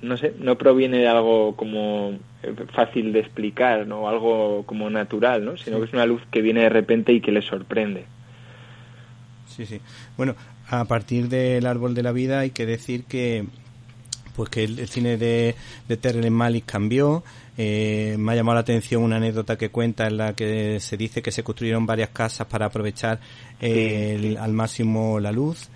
no 0.02 0.16
sé, 0.16 0.34
no 0.38 0.56
proviene 0.56 0.98
de 0.98 1.08
algo 1.08 1.56
como 1.56 2.18
eh, 2.42 2.54
fácil 2.72 3.12
de 3.12 3.20
explicar, 3.20 3.86
¿no? 3.86 4.08
Algo 4.08 4.64
como 4.66 4.90
natural, 4.90 5.44
¿no? 5.44 5.56
Sino 5.56 5.78
que 5.78 5.86
es 5.86 5.92
una 5.92 6.06
luz 6.06 6.22
que 6.30 6.42
viene 6.42 6.62
de 6.62 6.68
repente 6.68 7.12
y 7.12 7.20
que 7.20 7.32
le 7.32 7.42
sorprende. 7.42 8.04
Sí, 9.46 9.66
sí. 9.66 9.80
Bueno, 10.16 10.34
a 10.68 10.84
partir 10.84 11.28
del 11.28 11.66
árbol 11.66 11.94
de 11.94 12.02
la 12.02 12.12
vida 12.12 12.40
hay 12.40 12.50
que 12.50 12.66
decir 12.66 13.04
que 13.04 13.46
pues 14.34 14.50
que 14.50 14.64
el, 14.64 14.86
cine 14.88 15.16
de, 15.16 15.54
de 15.88 15.96
Terrence 15.96 16.30
Malick 16.30 16.66
cambió. 16.66 17.24
Eh, 17.58 18.16
me 18.18 18.32
ha 18.32 18.36
llamado 18.36 18.56
la 18.56 18.60
atención 18.60 19.02
una 19.02 19.16
anécdota 19.16 19.56
que 19.56 19.70
cuenta 19.70 20.06
en 20.06 20.18
la 20.18 20.34
que 20.34 20.78
se 20.78 20.98
dice 20.98 21.22
que 21.22 21.32
se 21.32 21.42
construyeron 21.42 21.86
varias 21.86 22.10
casas 22.10 22.46
para 22.46 22.66
aprovechar 22.66 23.18
al 23.60 24.52
máximo 24.52 25.18
la 25.20 25.32
luz. 25.32 25.70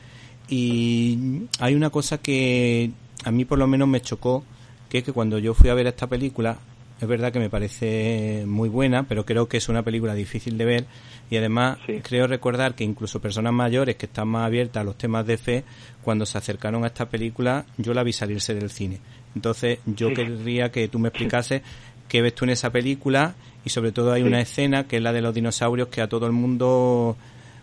Y 0.49 1.47
hay 1.59 1.75
una 1.75 1.89
cosa 1.89 2.19
que 2.19 2.91
a 3.25 3.31
mí 3.31 3.47
por 3.47 3.59
lo 3.59 3.67
menos 3.67 3.89
me 3.89 4.03
chocó, 4.03 4.45
que 4.91 4.99
es 4.99 5.05
que 5.05 5.13
cuando 5.13 5.39
yo 5.39 5.55
fui 5.55 5.71
a 5.71 5.75
ver 5.75 5.87
esta 5.87 6.07
película, 6.07 6.59
es 7.01 7.09
verdad 7.09 7.33
que 7.33 7.39
me 7.39 7.51
parece 7.51 8.45
muy 8.47 8.69
buena, 8.69 9.05
pero 9.05 9.25
creo 9.25 9.49
que 9.49 9.57
es 9.57 9.69
una 9.69 9.83
película 9.83 10.15
difícil 10.15 10.59
de 10.59 10.65
ver 10.65 10.85
y 11.31 11.37
además 11.37 11.79
creo 12.03 12.27
recordar 12.27 12.75
que 12.75 12.85
incluso 12.85 13.21
personas 13.21 13.53
mayores 13.53 13.97
que 13.97 14.07
están 14.07 14.29
más 14.29 14.47
abiertas 14.47 14.83
a 14.83 14.85
los 14.85 14.99
temas 14.99 15.27
de 15.27 15.39
fe, 15.39 15.65
cuando 16.03 16.27
se 16.27 16.39
acercaron 16.39 16.85
a 16.85 16.89
esta 16.89 17.09
película, 17.09 17.65
yo 17.79 17.95
la 17.95 18.03
vi 18.03 18.13
salirse 18.13 18.55
del 18.55 18.71
cine. 18.71 19.01
Entonces 19.35 19.79
yo 19.87 20.13
querría 20.13 20.71
que 20.71 20.89
tú 20.89 20.99
me 20.99 21.09
explicases 21.09 21.63
qué 22.09 22.21
ves 22.21 22.35
tú 22.35 22.45
en 22.45 22.51
esa 22.51 22.71
película 22.71 23.35
y 23.65 23.71
sobre 23.71 23.93
todo 23.93 24.13
hay 24.13 24.23
una 24.23 24.41
escena 24.41 24.89
que 24.89 24.97
es 24.97 25.03
la 25.03 25.13
de 25.13 25.23
los 25.23 25.35
dinosaurios 25.35 25.89
que 25.89 26.03
a 26.03 26.09
todo 26.09 26.27
el 26.27 26.33
mundo 26.33 27.17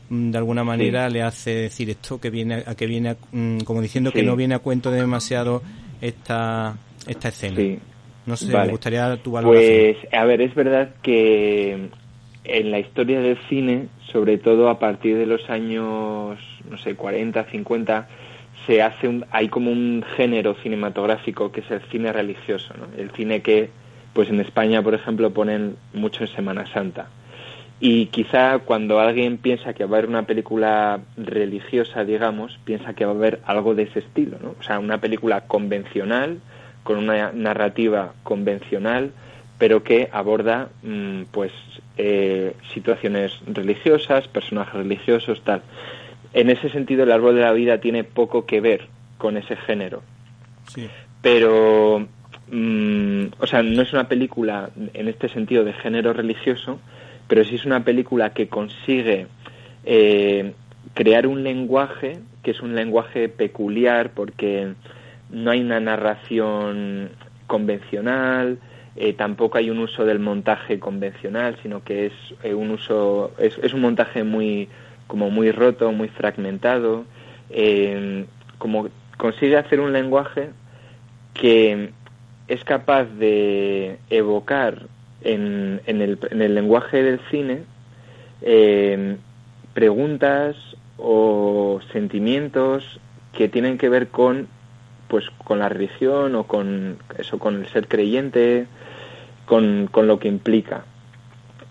Mm, 0.10 0.32
de 0.32 0.38
alguna 0.38 0.63
manera 0.63 1.10
le 1.10 1.22
hace 1.22 1.51
decir 1.53 1.89
esto 1.89 2.20
que 2.20 2.29
viene 2.29 2.63
a 2.65 2.75
que 2.75 2.88
viene 2.88 3.17
mm, 3.32 3.60
como 3.60 3.82
diciendo 3.82 4.12
que 4.12 4.24
no 4.24 4.36
viene 4.36 4.56
a 4.56 4.60
cuento 4.60 4.89
de 4.89 5.01
demasiado 5.01 5.62
esta 6.00 6.77
esta 7.06 7.27
escena. 7.27 7.79
No 8.27 8.38
sé, 8.38 8.55
me 8.55 8.67
gustaría 8.67 9.17
tu 9.17 9.31
valoración. 9.31 9.96
Pues 10.01 10.13
a 10.13 10.25
ver, 10.25 10.41
es 10.41 10.53
verdad 10.53 10.89
que 11.01 11.89
en 12.43 12.72
la 12.72 12.79
historia 12.79 13.19
del 13.19 13.38
cine, 13.50 13.88
sobre 14.12 14.38
todo 14.38 14.69
a 14.69 14.77
partir 14.77 15.17
de 15.17 15.25
los 15.25 15.50
años 15.50 16.38
no 16.69 16.77
sé, 16.77 16.96
40, 16.96 17.46
50 17.46 18.07
se 18.65 18.81
hace 18.81 19.07
un, 19.07 19.25
hay 19.31 19.48
como 19.48 19.72
un 19.72 20.03
género 20.15 20.55
cinematográfico 20.55 21.51
que 21.51 21.62
es 21.62 21.72
el 21.72 21.81
cine 21.89 22.12
religioso, 22.12 22.74
¿no? 22.77 22.88
El 23.01 23.12
cine 23.12 23.41
que 23.41 23.69
pues 24.13 24.29
en 24.29 24.39
España, 24.39 24.81
por 24.81 24.96
ejemplo, 24.96 25.31
ponen 25.31 25.77
mucho 25.93 26.24
en 26.24 26.29
Semana 26.29 26.65
Santa 26.74 27.07
y 27.79 28.07
quizá 28.07 28.60
cuando 28.60 29.00
alguien 29.00 29.38
piensa 29.38 29.74
que 29.74 29.86
va 29.86 29.98
a 29.98 30.00
haber 30.00 30.10
una 30.10 30.24
película 30.24 31.00
religiosa, 31.15 32.03
digamos, 32.03 32.57
piensa 32.63 32.93
que 32.93 33.05
va 33.05 33.12
a 33.12 33.15
haber 33.15 33.39
algo 33.46 33.75
de 33.75 33.84
ese 33.84 34.00
estilo, 34.00 34.38
¿no? 34.41 34.55
O 34.60 34.63
sea, 34.63 34.79
una 34.79 35.00
película 35.00 35.41
convencional, 35.41 36.39
con 36.88 37.00
una 37.00 37.34
narrativa 37.34 38.13
convencional, 38.24 39.12
pero 39.58 39.84
que 39.84 40.08
aborda, 40.10 40.70
mm, 40.84 41.24
pues, 41.32 41.51
eh, 41.98 42.53
situaciones 42.74 43.34
religiosas, 43.46 44.29
personajes 44.29 44.74
religiosos, 44.74 45.41
tal. 45.44 45.63
En 46.32 46.50
ese 46.50 46.70
sentido, 46.70 47.03
El 47.03 47.12
Árbol 47.12 47.36
de 47.36 47.41
la 47.41 47.51
Vida 47.51 47.82
tiene 47.82 48.06
poco 48.06 48.46
que 48.46 48.62
ver 48.62 48.88
con 49.18 49.35
ese 49.35 49.57
género. 49.57 50.01
Sí. 50.74 50.88
Pero, 51.22 52.07
mm, 52.50 53.24
o 53.38 53.48
sea, 53.48 53.62
no 53.64 53.81
es 53.81 53.92
una 53.92 54.07
película 54.07 54.70
en 54.94 55.09
este 55.09 55.27
sentido 55.27 55.66
de 55.66 55.74
género 55.74 56.14
religioso, 56.14 56.79
pero 57.27 57.44
sí 57.44 57.55
es 57.55 57.66
una 57.66 57.83
película 57.83 58.29
que 58.29 58.48
consigue 58.48 59.27
eh, 59.83 60.53
crear 60.94 61.27
un 61.27 61.44
lenguaje 61.44 62.20
que 62.44 62.51
es 62.51 62.62
un 62.62 62.75
lenguaje 62.75 63.27
peculiar 63.27 64.12
porque 64.12 64.74
no 65.29 65.51
hay 65.51 65.61
una 65.61 65.79
narración 65.79 67.09
convencional, 67.48 68.59
eh, 68.96 69.13
tampoco 69.13 69.57
hay 69.57 69.70
un 69.70 69.79
uso 69.79 70.05
del 70.05 70.20
montaje 70.20 70.79
convencional, 70.79 71.57
sino 71.61 71.83
que 71.83 72.07
es 72.07 72.13
eh, 72.44 72.53
un 72.53 72.72
uso, 72.72 73.31
es, 73.37 73.74
un 73.74 73.81
montaje 73.81 74.24
muy, 74.24 74.70
como 75.07 75.29
muy 75.29 75.51
roto, 75.51 75.92
muy 75.92 76.09
fragmentado, 76.09 77.05
como 78.57 78.90
consigue 79.18 79.55
hacer 79.57 79.79
un 79.79 79.94
lenguaje 79.94 80.50
que 81.33 81.92
es 82.48 82.63
capaz 82.63 83.05
de 83.05 84.00
evocar 84.09 84.87
en, 85.22 85.81
el, 85.85 86.20
en 86.31 86.42
el 86.42 86.55
lenguaje 86.55 87.03
del 87.03 87.20
cine 87.29 87.63
eh, 88.42 89.18
preguntas 89.74 90.55
o 90.98 91.79
sentimientos 91.92 93.00
que 93.33 93.50
tienen 93.50 93.77
que 93.77 93.90
ver 93.90 94.07
con 94.07 94.48
pues 95.07 95.25
con 95.43 95.59
la 95.59 95.70
religión 95.70 96.35
o 96.35 96.43
con 96.43 96.98
eso 97.17 97.39
con 97.39 97.55
el 97.55 97.67
ser 97.67 97.87
creyente 97.87 98.67
con, 99.46 99.87
con 99.91 100.07
lo 100.07 100.20
que 100.20 100.27
implica 100.27 100.85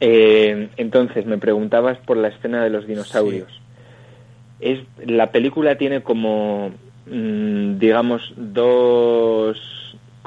eh, 0.00 0.68
entonces 0.76 1.26
me 1.26 1.38
preguntabas 1.38 1.98
por 1.98 2.16
la 2.16 2.28
escena 2.28 2.62
de 2.62 2.70
los 2.70 2.86
dinosaurios 2.86 3.60
es 4.60 4.80
la 5.04 5.30
película 5.32 5.76
tiene 5.76 6.02
como 6.02 6.70
mm, 7.06 7.78
digamos 7.78 8.32
dos 8.36 9.76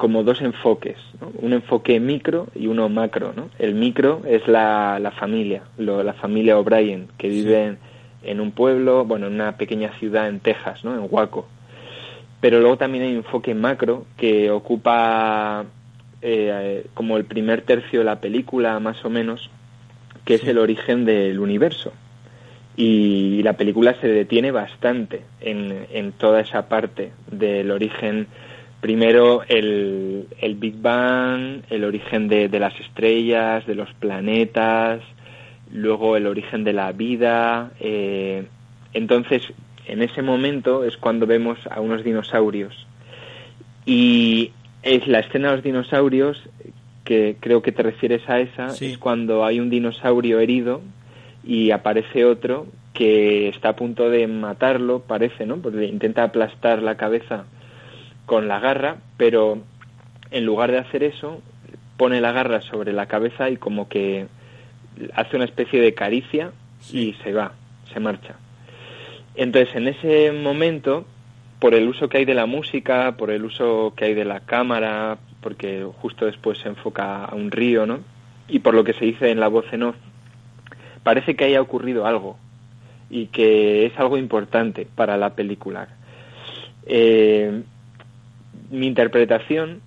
como 0.00 0.22
dos 0.22 0.40
enfoques, 0.40 0.96
un 1.42 1.52
enfoque 1.52 2.00
micro 2.00 2.46
y 2.54 2.68
uno 2.68 2.88
macro. 2.88 3.34
¿no? 3.36 3.50
El 3.58 3.74
micro 3.74 4.22
es 4.26 4.48
la, 4.48 4.98
la 4.98 5.10
familia, 5.10 5.62
la 5.76 6.14
familia 6.14 6.58
O'Brien, 6.58 7.08
que 7.18 7.28
vive 7.28 7.76
en, 8.22 8.40
un 8.40 8.50
pueblo, 8.50 9.04
bueno, 9.04 9.26
en 9.26 9.34
una 9.34 9.58
pequeña 9.58 9.92
ciudad 9.98 10.26
en 10.28 10.40
Texas, 10.40 10.86
¿no? 10.86 10.94
en 10.94 11.06
Waco. 11.10 11.46
Pero 12.40 12.60
luego 12.60 12.78
también 12.78 13.04
hay 13.04 13.10
un 13.10 13.18
enfoque 13.18 13.54
macro 13.54 14.06
que 14.16 14.50
ocupa 14.50 15.64
eh, 16.22 16.86
como 16.94 17.16
el 17.16 17.24
primer 17.24 17.62
tercio 17.62 18.00
de 18.00 18.04
la 18.04 18.20
película, 18.20 18.78
más 18.80 19.04
o 19.04 19.10
menos, 19.10 19.50
que 20.24 20.34
es 20.34 20.44
el 20.44 20.58
origen 20.58 21.04
del 21.04 21.38
universo. 21.38 21.92
Y 22.76 23.42
la 23.42 23.54
película 23.54 23.94
se 24.00 24.08
detiene 24.08 24.52
bastante 24.52 25.22
en, 25.40 25.86
en 25.92 26.12
toda 26.12 26.40
esa 26.40 26.68
parte 26.68 27.12
del 27.30 27.70
origen 27.70 28.28
Primero 28.80 29.42
el, 29.46 30.26
el 30.40 30.54
Big 30.54 30.80
Bang, 30.80 31.62
el 31.68 31.84
origen 31.84 32.28
de, 32.28 32.48
de, 32.48 32.58
las 32.58 32.78
estrellas, 32.80 33.66
de 33.66 33.74
los 33.74 33.92
planetas, 33.92 35.02
luego 35.70 36.16
el 36.16 36.26
origen 36.26 36.64
de 36.64 36.72
la 36.72 36.92
vida. 36.92 37.72
Eh, 37.78 38.44
entonces, 38.94 39.42
en 39.86 40.02
ese 40.02 40.22
momento 40.22 40.84
es 40.84 40.96
cuando 40.96 41.26
vemos 41.26 41.58
a 41.70 41.80
unos 41.80 42.04
dinosaurios. 42.04 42.86
Y 43.86 44.52
es 44.82 45.06
la 45.06 45.20
escena 45.20 45.48
de 45.48 45.56
los 45.56 45.64
dinosaurios, 45.64 46.42
que 47.04 47.36
creo 47.40 47.62
que 47.62 47.72
te 47.72 47.82
refieres 47.82 48.28
a 48.28 48.40
esa, 48.40 48.66
es 48.66 48.98
cuando 48.98 49.44
hay 49.44 49.58
un 49.60 49.70
dinosaurio 49.70 50.38
herido 50.38 50.80
y 51.42 51.70
aparece 51.70 52.24
otro 52.24 52.66
que 52.92 53.48
está 53.48 53.70
a 53.70 53.76
punto 53.76 54.10
de 54.10 54.26
matarlo, 54.26 55.00
parece, 55.00 55.46
¿no? 55.46 55.56
Porque 55.56 55.86
intenta 55.86 56.22
aplastar 56.22 56.82
la 56.82 56.96
cabeza 56.96 57.44
con 58.26 58.48
la 58.48 58.60
garra, 58.60 58.98
pero 59.16 59.58
en 60.30 60.44
lugar 60.44 60.70
de 60.70 60.78
hacer 60.78 61.02
eso, 61.02 61.42
pone 61.96 62.20
la 62.20 62.32
garra 62.32 62.60
sobre 62.60 62.92
la 62.92 63.06
cabeza 63.06 63.50
y 63.50 63.56
como 63.56 63.88
que 63.88 64.26
hace 65.14 65.36
una 65.36 65.44
especie 65.44 65.80
de 65.80 65.94
caricia 65.94 66.52
y 66.92 67.14
se 67.22 67.32
va, 67.32 67.52
se 67.92 68.00
marcha. 68.00 68.36
Entonces, 69.40 69.74
en 69.74 69.88
ese 69.88 70.32
momento, 70.32 71.06
por 71.60 71.72
el 71.72 71.88
uso 71.88 72.10
que 72.10 72.18
hay 72.18 72.24
de 72.26 72.34
la 72.34 72.44
música, 72.44 73.16
por 73.16 73.30
el 73.30 73.46
uso 73.46 73.94
que 73.96 74.04
hay 74.04 74.12
de 74.12 74.26
la 74.26 74.40
cámara, 74.40 75.16
porque 75.40 75.82
justo 76.02 76.26
después 76.26 76.58
se 76.58 76.68
enfoca 76.68 77.24
a 77.24 77.34
un 77.34 77.50
río, 77.50 77.86
¿no? 77.86 78.00
Y 78.48 78.58
por 78.58 78.74
lo 78.74 78.84
que 78.84 78.92
se 78.92 79.06
dice 79.06 79.30
en 79.30 79.40
la 79.40 79.48
voz 79.48 79.64
en 79.72 79.84
off, 79.84 79.96
parece 81.02 81.36
que 81.36 81.46
haya 81.46 81.62
ocurrido 81.62 82.04
algo 82.04 82.36
y 83.08 83.28
que 83.28 83.86
es 83.86 83.98
algo 83.98 84.18
importante 84.18 84.86
para 84.94 85.16
la 85.16 85.30
película. 85.30 85.88
Eh, 86.84 87.62
mi 88.70 88.86
interpretación 88.86 89.80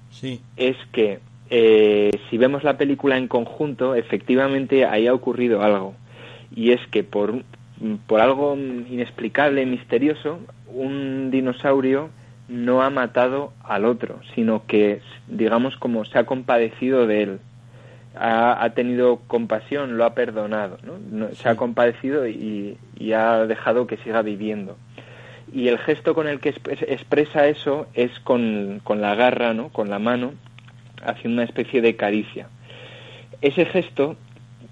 es 0.58 0.78
que 0.92 1.20
eh, 1.52 2.10
si 2.32 2.40
vemos 2.40 2.64
la 2.64 2.76
película 2.76 3.18
en 3.18 3.28
conjunto, 3.28 3.94
efectivamente 3.94 4.88
ahí 4.88 5.06
ha 5.06 5.14
ocurrido 5.14 5.62
algo. 5.62 5.94
Y 6.56 6.72
es 6.72 6.82
que 6.88 7.04
por, 7.04 7.44
por 8.08 8.22
algo 8.22 8.56
inexplicable, 8.56 9.66
misterioso, 9.66 10.40
un 10.68 11.32
dinosaurio 11.32 12.10
no 12.48 12.82
ha 12.82 12.90
matado 12.90 13.54
al 13.64 13.86
otro, 13.86 14.20
sino 14.36 14.66
que, 14.66 15.02
digamos, 15.28 15.78
como 15.78 16.06
se 16.06 16.20
ha 16.20 16.26
compadecido 16.26 17.08
de 17.08 17.24
él. 17.24 17.40
ha, 18.16 18.70
tenido 18.76 19.22
compasión, 19.28 19.98
lo 19.98 20.06
ha 20.06 20.14
perdonado, 20.14 20.78
¿no? 20.84 21.30
se 21.30 21.50
ha 21.50 21.56
compadecido 21.56 22.28
y, 22.28 22.78
ha 23.14 23.46
dejado 23.46 23.88
que 23.88 23.98
siga 23.98 24.22
viviendo. 24.22 24.78
Y 25.52 25.68
el 25.68 25.78
gesto 25.78 26.14
con 26.16 26.28
el 26.28 26.40
que 26.40 26.50
expresa 26.50 27.48
eso 27.48 27.88
es 27.94 28.20
con, 28.20 28.82
con 28.84 29.02
la 29.02 29.16
garra, 29.16 29.54
¿no? 29.54 29.70
con 29.70 29.90
la 29.90 30.00
mano, 30.00 30.34
haciendo 31.04 31.42
una 31.42 31.50
especie 31.50 31.82
de 31.82 31.96
caricia. 31.96 32.48
Ese 33.42 33.66
gesto 33.66 34.16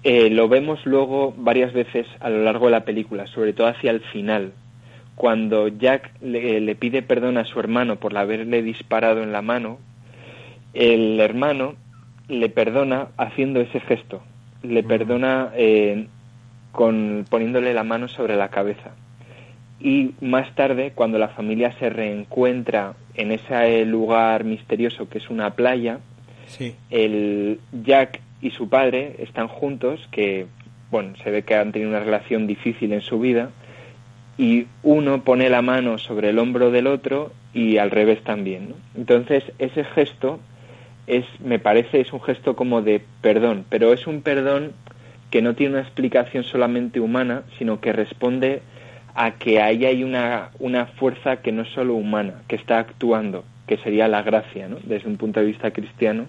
eh, 0.04 0.30
lo 0.30 0.48
vemos 0.48 0.84
luego 0.84 1.32
varias 1.36 1.72
veces 1.72 2.06
a 2.20 2.28
lo 2.28 2.42
largo 2.42 2.66
de 2.66 2.72
la 2.72 2.84
película, 2.84 3.26
sobre 3.28 3.52
todo 3.52 3.68
hacia 3.68 3.90
el 3.90 4.00
final, 4.00 4.52
cuando 5.14 5.68
Jack 5.68 6.10
le, 6.20 6.74
pide 6.74 7.02
perdón 7.02 7.38
a 7.38 7.44
su 7.44 7.60
hermano 7.60 7.96
por 7.96 8.16
haberle 8.16 8.62
disparado 8.62 9.22
en 9.22 9.32
la 9.32 9.42
mano, 9.42 9.78
el 10.74 11.20
hermano 11.20 11.74
le 12.28 12.48
perdona 12.48 13.08
haciendo 13.16 13.60
ese 13.60 13.80
gesto, 13.80 14.22
le 14.62 14.82
perdona 14.82 15.50
eh, 15.54 16.06
con, 16.72 17.24
poniéndole 17.28 17.74
la 17.74 17.84
mano 17.84 18.08
sobre 18.08 18.36
la 18.36 18.48
cabeza. 18.48 18.96
Y 19.78 20.14
más 20.20 20.54
tarde, 20.54 20.92
cuando 20.94 21.18
la 21.18 21.28
familia 21.28 21.72
se 21.78 21.90
reencuentra 21.90 22.94
en 23.14 23.32
ese 23.32 23.84
lugar 23.84 24.44
misterioso 24.44 25.08
que 25.08 25.18
es 25.18 25.28
una 25.28 25.50
playa, 25.50 25.98
el 26.90 27.60
Jack 27.84 28.20
y 28.42 28.50
su 28.50 28.68
padre 28.68 29.16
están 29.20 29.48
juntos, 29.48 30.06
que 30.10 30.46
bueno, 30.90 31.14
se 31.24 31.30
ve 31.30 31.42
que 31.42 31.54
han 31.54 31.72
tenido 31.72 31.90
una 31.90 32.00
relación 32.00 32.46
difícil 32.46 32.92
en 32.92 33.00
su 33.00 33.18
vida, 33.18 33.50
y 34.36 34.66
uno 34.82 35.22
pone 35.22 35.48
la 35.48 35.62
mano 35.62 35.98
sobre 35.98 36.30
el 36.30 36.38
hombro 36.38 36.70
del 36.70 36.86
otro 36.86 37.32
y 37.54 37.78
al 37.78 37.90
revés 37.90 38.22
también. 38.22 38.74
Entonces, 38.96 39.44
ese 39.58 39.84
gesto 39.84 40.40
es, 41.06 41.24
me 41.40 41.58
parece, 41.58 42.00
es 42.00 42.12
un 42.12 42.20
gesto 42.20 42.56
como 42.56 42.82
de 42.82 43.02
perdón, 43.20 43.64
pero 43.68 43.92
es 43.92 44.06
un 44.06 44.22
perdón 44.22 44.72
que 45.30 45.42
no 45.42 45.54
tiene 45.54 45.74
una 45.74 45.82
explicación 45.82 46.44
solamente 46.44 47.00
humana, 47.00 47.42
sino 47.58 47.80
que 47.80 47.92
responde 47.92 48.62
a 49.14 49.32
que 49.32 49.60
ahí 49.60 49.84
hay 49.84 50.04
una, 50.04 50.50
una 50.58 50.86
fuerza 50.86 51.36
que 51.36 51.52
no 51.52 51.62
es 51.62 51.68
solo 51.68 51.94
humana, 51.94 52.42
que 52.48 52.56
está 52.56 52.78
actuando, 52.78 53.44
que 53.66 53.78
sería 53.78 54.08
la 54.08 54.22
gracia, 54.22 54.68
¿no? 54.68 54.76
desde 54.84 55.08
un 55.08 55.16
punto 55.16 55.40
de 55.40 55.46
vista 55.46 55.70
cristiano, 55.70 56.26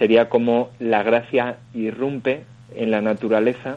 sería 0.00 0.30
como 0.30 0.70
la 0.78 1.02
gracia 1.02 1.58
irrumpe 1.74 2.44
en 2.74 2.90
la 2.90 3.02
naturaleza 3.02 3.76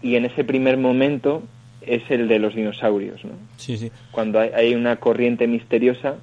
y 0.00 0.14
en 0.14 0.24
ese 0.24 0.44
primer 0.44 0.78
momento 0.78 1.42
es 1.82 2.08
el 2.10 2.28
de 2.28 2.38
los 2.38 2.54
dinosaurios. 2.54 3.24
¿no? 3.24 3.32
Sí, 3.56 3.76
sí. 3.76 3.90
Cuando 4.12 4.38
hay, 4.38 4.76
una 4.76 4.96
corriente 4.96 5.48
misteriosa, 5.48 6.14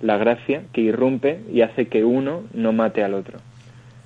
la 0.00 0.16
gracia 0.16 0.62
que 0.72 0.80
irrumpe 0.80 1.40
y 1.52 1.60
hace 1.60 1.88
que 1.88 2.02
uno 2.02 2.44
no 2.54 2.72
mate 2.72 3.04
al 3.04 3.12
otro. 3.12 3.40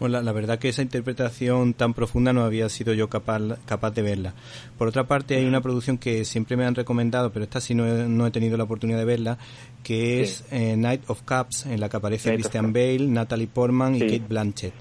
Bueno, 0.02 0.20
la, 0.20 0.32
verdad 0.32 0.58
que 0.58 0.68
esa 0.68 0.82
interpretación 0.82 1.74
tan 1.74 1.94
profunda 1.94 2.32
no 2.32 2.42
había 2.42 2.68
sido 2.68 2.92
yo 2.92 3.08
capaz, 3.08 3.40
capaz 3.66 3.92
de 3.92 4.02
verla. 4.02 4.34
Por 4.76 4.88
otra 4.88 5.04
parte, 5.04 5.36
hay 5.36 5.46
una 5.46 5.60
producción 5.60 5.96
que 5.96 6.24
siempre 6.24 6.56
me 6.56 6.64
han 6.64 6.74
recomendado, 6.74 7.30
pero 7.30 7.44
esta 7.44 7.60
sí 7.60 7.72
no 7.72 7.86
he, 7.86 8.08
no 8.08 8.26
he 8.26 8.32
tenido 8.32 8.56
la 8.56 8.64
oportunidad 8.64 8.98
de 8.98 9.04
verla, 9.04 9.38
que 9.84 10.20
es 10.20 10.44
eh, 10.50 10.74
Night 10.76 11.02
of 11.06 11.22
Cups, 11.22 11.66
en 11.66 11.78
la 11.78 11.88
que 11.88 11.98
aparece 11.98 12.34
Christian 12.34 12.72
Bale, 12.72 13.06
Natalie 13.06 13.46
Portman 13.46 13.94
y 13.94 14.00
Kate 14.00 14.24
Blanchett. 14.28 14.74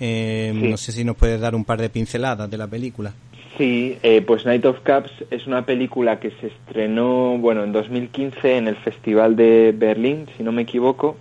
Eh, 0.00 0.52
no 0.52 0.76
sé 0.76 0.90
si 0.90 1.04
nos 1.04 1.14
puedes 1.14 1.40
dar 1.40 1.54
un 1.54 1.64
par 1.64 1.80
de 1.80 1.88
pinceladas 1.88 2.50
de 2.50 2.58
la 2.58 2.66
película. 2.66 3.14
Sí, 3.58 3.96
eh, 4.02 4.22
pues 4.22 4.44
Night 4.44 4.64
of 4.64 4.80
Cups 4.80 5.24
es 5.30 5.46
una 5.46 5.64
película 5.64 6.18
que 6.18 6.32
se 6.40 6.48
estrenó, 6.48 7.38
bueno, 7.38 7.62
en 7.62 7.70
2015 7.70 8.56
en 8.56 8.66
el 8.66 8.76
Festival 8.76 9.36
de 9.36 9.72
Berlín, 9.72 10.26
si 10.36 10.42
no 10.42 10.50
me 10.50 10.62
equivoco, 10.62 11.16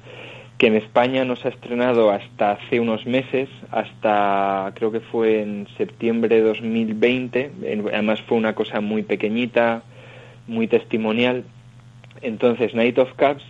que 0.58 0.68
en 0.68 0.76
España 0.76 1.24
no 1.24 1.36
se 1.36 1.48
ha 1.48 1.52
estrenado 1.52 2.10
hasta 2.10 2.54
hace 2.54 2.80
unos 2.80 3.06
meses, 3.06 3.48
hasta 3.72 4.72
creo 4.76 4.92
que 4.92 5.02
fue 5.02 5.42
en 5.42 5.68
septiembre 5.78 6.36
de 6.36 6.42
2020, 6.42 7.52
además 7.94 8.22
fue 8.22 8.38
una 8.38 8.56
cosa 8.56 8.82
muy 8.82 9.04
pequeñita, 9.04 9.84
muy 10.48 10.68
testimonial. 10.68 11.44
Entonces, 12.22 12.74
Night 12.74 12.98
of 12.98 13.14
Cups 13.14 13.44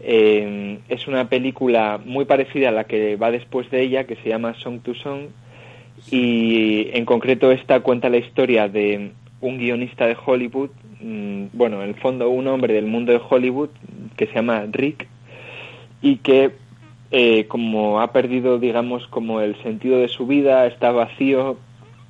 eh, 0.00 0.78
es 0.88 1.08
una 1.08 1.28
película 1.30 1.98
muy 2.04 2.26
parecida 2.26 2.68
a 2.68 2.72
la 2.72 2.84
que 2.84 3.16
va 3.16 3.30
después 3.30 3.70
de 3.70 3.82
ella, 3.82 4.04
que 4.04 4.16
se 4.16 4.28
llama 4.28 4.54
Song 4.54 4.80
to 4.80 4.94
Song, 4.94 5.28
y 6.10 6.90
en 6.92 7.06
concreto 7.06 7.50
esta 7.50 7.80
cuenta 7.80 8.10
la 8.10 8.18
historia 8.18 8.68
de 8.68 9.12
un 9.40 9.56
guionista 9.56 10.06
de 10.06 10.16
Hollywood, 10.22 10.70
mm, 11.00 11.44
bueno, 11.54 11.82
en 11.82 11.88
el 11.88 11.94
fondo 11.94 12.28
un 12.28 12.46
hombre 12.48 12.74
del 12.74 12.86
mundo 12.86 13.12
de 13.12 13.20
Hollywood 13.26 13.70
que 14.16 14.26
se 14.26 14.34
llama 14.34 14.66
Rick 14.70 15.08
y 16.02 16.16
que 16.16 16.52
eh, 17.10 17.46
como 17.46 18.00
ha 18.00 18.12
perdido, 18.12 18.58
digamos, 18.58 19.06
como 19.06 19.40
el 19.40 19.60
sentido 19.62 19.98
de 19.98 20.08
su 20.08 20.26
vida, 20.26 20.66
está 20.66 20.90
vacío, 20.90 21.56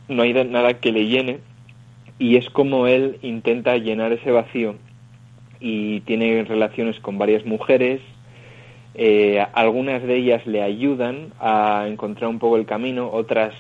no 0.09 0.23
hay 0.23 0.33
nada 0.33 0.75
que 0.75 0.93
le 0.93 1.07
llene 1.07 1.39
y 2.19 2.37
es 2.37 2.49
como 2.51 2.87
él 2.87 3.19
intenta 3.23 3.77
llenar 3.77 4.13
ese 4.13 4.31
vacío 4.31 4.77
y 5.61 6.01
tiene 6.01 6.45
relaciones 6.45 6.99
con 7.01 7.19
varias 7.19 7.45
mujeres, 7.45 8.01
eh, 8.95 9.45
algunas 9.55 10.03
de 10.03 10.17
ellas 10.17 10.47
le 10.47 10.63
ayudan 10.63 11.33
a 11.41 11.87
encontrar 11.89 12.29
un 12.29 12.39
poco 12.39 12.57
el 12.57 12.67
camino, 12.67 13.11
otras 13.13 13.55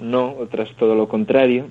no, 0.00 0.34
otras 0.38 0.70
todo 0.78 0.94
lo 0.94 1.08
contrario. 1.08 1.68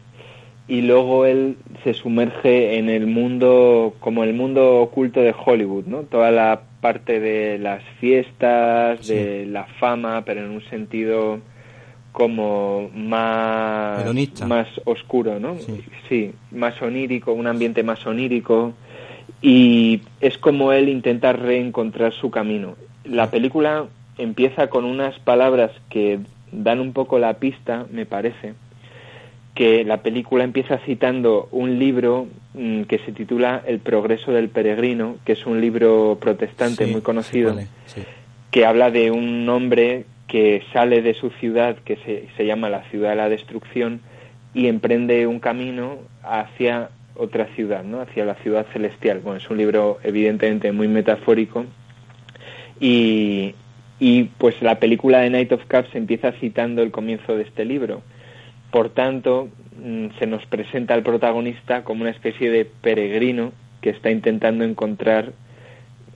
Y 0.67 0.81
luego 0.81 1.25
él 1.25 1.57
se 1.83 1.93
sumerge 1.93 2.77
en 2.77 2.89
el 2.89 3.07
mundo, 3.07 3.95
como 3.99 4.23
el 4.23 4.33
mundo 4.33 4.81
oculto 4.81 5.21
de 5.21 5.33
Hollywood, 5.33 5.85
¿no? 5.85 5.99
Toda 6.03 6.29
la 6.31 6.61
parte 6.81 7.19
de 7.19 7.57
las 7.57 7.83
fiestas, 7.99 9.07
de 9.07 9.45
la 9.45 9.65
fama, 9.79 10.23
pero 10.25 10.43
en 10.43 10.51
un 10.51 10.61
sentido 10.69 11.39
como 12.11 12.89
más, 12.95 14.03
más 14.47 14.67
oscuro, 14.85 15.39
¿no? 15.39 15.55
sí, 16.09 16.33
más 16.51 16.81
onírico, 16.81 17.31
un 17.31 17.47
ambiente 17.47 17.83
más 17.83 18.05
onírico. 18.05 18.73
Y 19.41 20.01
es 20.19 20.37
como 20.37 20.71
él 20.71 20.89
intenta 20.89 21.31
reencontrar 21.31 22.13
su 22.13 22.31
camino. 22.31 22.75
La 23.05 23.29
película 23.29 23.85
empieza 24.17 24.67
con 24.67 24.83
unas 24.83 25.19
palabras 25.19 25.71
que 25.89 26.19
dan 26.51 26.79
un 26.79 26.93
poco 26.93 27.19
la 27.19 27.35
pista, 27.35 27.85
me 27.91 28.05
parece, 28.05 28.53
que 29.57 29.83
la 29.83 30.03
película 30.03 30.43
empieza 30.43 30.77
citando 30.85 31.49
un 31.49 31.79
libro 31.79 32.27
mm, 32.53 32.83
que 32.83 32.99
se 32.99 33.11
titula 33.11 33.63
El 33.65 33.79
progreso 33.79 34.31
del 34.31 34.49
peregrino, 34.49 35.15
que 35.25 35.31
es 35.31 35.47
un 35.47 35.61
libro 35.61 36.19
protestante 36.21 36.85
muy 36.85 37.01
conocido, 37.01 37.57
que 38.51 38.65
habla 38.67 38.91
de 38.91 39.09
un 39.09 39.49
hombre 39.49 40.05
que 40.27 40.61
sale 40.71 41.01
de 41.01 41.15
su 41.15 41.31
ciudad, 41.31 41.75
que 41.77 41.95
se, 42.05 42.27
se 42.37 42.45
llama 42.45 42.69
la 42.69 42.83
ciudad 42.91 43.09
de 43.09 43.15
la 43.15 43.29
destrucción, 43.29 44.01
y 44.53 44.67
emprende 44.67 45.25
un 45.25 45.39
camino 45.39 45.97
hacia 46.21 46.91
otra 47.15 47.47
ciudad, 47.55 47.83
¿no? 47.83 48.01
hacia 48.01 48.25
la 48.25 48.35
ciudad 48.35 48.67
celestial. 48.73 49.21
Bueno, 49.23 49.39
es 49.39 49.49
un 49.49 49.57
libro 49.57 49.97
evidentemente 50.03 50.71
muy 50.71 50.87
metafórico 50.87 51.65
y, 52.79 53.55
y 53.99 54.25
pues 54.37 54.61
la 54.61 54.77
película 54.77 55.21
de 55.21 55.31
Night 55.31 55.51
of 55.51 55.65
Cups 55.65 55.95
empieza 55.95 56.31
citando 56.33 56.83
el 56.83 56.91
comienzo 56.91 57.35
de 57.35 57.41
este 57.41 57.65
libro. 57.65 58.03
Por 58.71 58.89
tanto, 58.89 59.49
mm, 59.81 60.17
se 60.19 60.27
nos 60.27 60.45
presenta 60.45 60.93
al 60.93 61.03
protagonista 61.03 61.83
como 61.83 62.01
una 62.01 62.11
especie 62.11 62.49
de 62.51 62.65
peregrino 62.65 63.51
que 63.81 63.89
está 63.91 64.11
intentando 64.11 64.63
encontrar 64.63 65.33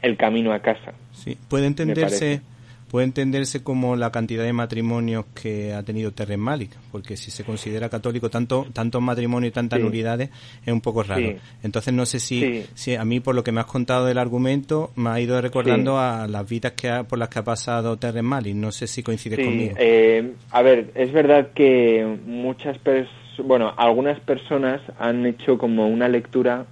el 0.02 0.18
camino 0.18 0.52
a 0.52 0.60
casa. 0.60 0.94
Sí, 1.12 1.38
puede 1.48 1.68
entenderse 1.68 2.42
puede 2.92 3.06
entenderse 3.06 3.64
como 3.64 3.96
la 3.96 4.12
cantidad 4.12 4.44
de 4.44 4.52
matrimonios 4.52 5.24
que 5.34 5.74
ha 5.74 5.82
tenido 5.82 6.12
Terren 6.12 6.42
Malik, 6.42 6.72
porque 6.92 7.16
si 7.16 7.32
se 7.32 7.46
considera 7.46 7.88
católico 7.88 8.30
tanto 8.30 8.68
tantos 8.74 9.02
matrimonios 9.02 9.52
y 9.52 9.54
tantas 9.54 9.80
nulidades 9.80 10.30
es 10.66 10.74
un 10.74 10.82
poco 10.82 11.02
raro. 11.02 11.36
Entonces 11.64 11.94
no 11.94 12.06
sé 12.06 12.20
si, 12.20 12.66
si 12.74 12.96
a 12.96 13.06
mí 13.06 13.22
por 13.22 13.34
lo 13.34 13.46
que 13.46 13.54
me 13.54 13.62
has 13.62 13.66
contado 13.66 14.06
del 14.06 14.18
argumento 14.18 14.92
me 14.98 15.10
ha 15.10 15.22
ido 15.22 15.40
recordando 15.40 16.00
a 16.00 16.28
las 16.28 16.48
vidas 16.50 16.74
que 16.74 17.06
por 17.08 17.18
las 17.18 17.30
que 17.30 17.40
ha 17.40 17.44
pasado 17.46 17.96
Terren 17.96 18.26
Malik. 18.26 18.56
No 18.56 18.74
sé 18.74 18.88
si 18.88 19.02
coincides 19.04 19.40
conmigo. 19.40 19.76
Eh, 19.80 20.34
a 20.50 20.62
ver, 20.62 20.92
es 20.96 21.14
verdad 21.14 21.52
que 21.56 22.20
muchas 22.26 22.78
personas, 22.80 23.16
bueno, 23.46 23.74
algunas 23.78 24.20
personas 24.20 24.82
han 25.00 25.26
hecho 25.26 25.58
como 25.58 25.88
una 25.88 26.10
lectura 26.10 26.66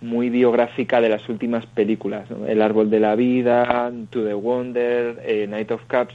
muy 0.00 0.30
biográfica 0.30 1.00
de 1.00 1.08
las 1.08 1.28
últimas 1.28 1.66
películas, 1.66 2.26
El 2.46 2.62
árbol 2.62 2.90
de 2.90 3.00
la 3.00 3.14
vida, 3.16 3.92
To 4.10 4.24
the 4.24 4.34
Wonder, 4.34 5.20
eh, 5.24 5.46
Night 5.48 5.70
of 5.70 5.82
Cups, 5.84 6.14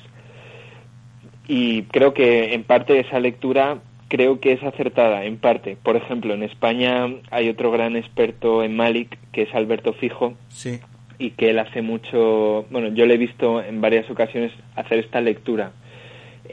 y 1.48 1.84
creo 1.84 2.14
que 2.14 2.54
en 2.54 2.64
parte 2.64 3.00
esa 3.00 3.20
lectura 3.20 3.80
creo 4.08 4.40
que 4.40 4.54
es 4.54 4.64
acertada, 4.64 5.26
en 5.26 5.38
parte. 5.38 5.76
Por 5.82 5.96
ejemplo, 5.96 6.34
en 6.34 6.44
España 6.44 7.08
hay 7.32 7.50
otro 7.50 7.72
gran 7.72 7.96
experto 7.96 8.64
en 8.64 8.76
Malik, 8.76 9.18
que 9.32 9.42
es 9.42 9.56
Alberto 9.56 9.94
Fijo, 9.94 10.36
sí. 10.50 10.80
y 11.18 11.32
que 11.32 11.50
él 11.50 11.60
hace 11.60 11.82
mucho, 11.82 12.66
bueno, 12.70 12.90
yo 12.90 13.06
le 13.06 13.16
he 13.16 13.18
visto 13.18 13.62
en 13.62 13.82
varias 13.82 14.10
ocasiones 14.10 14.52
hacer 14.76 15.00
esta 15.00 15.20
lectura. 15.20 15.72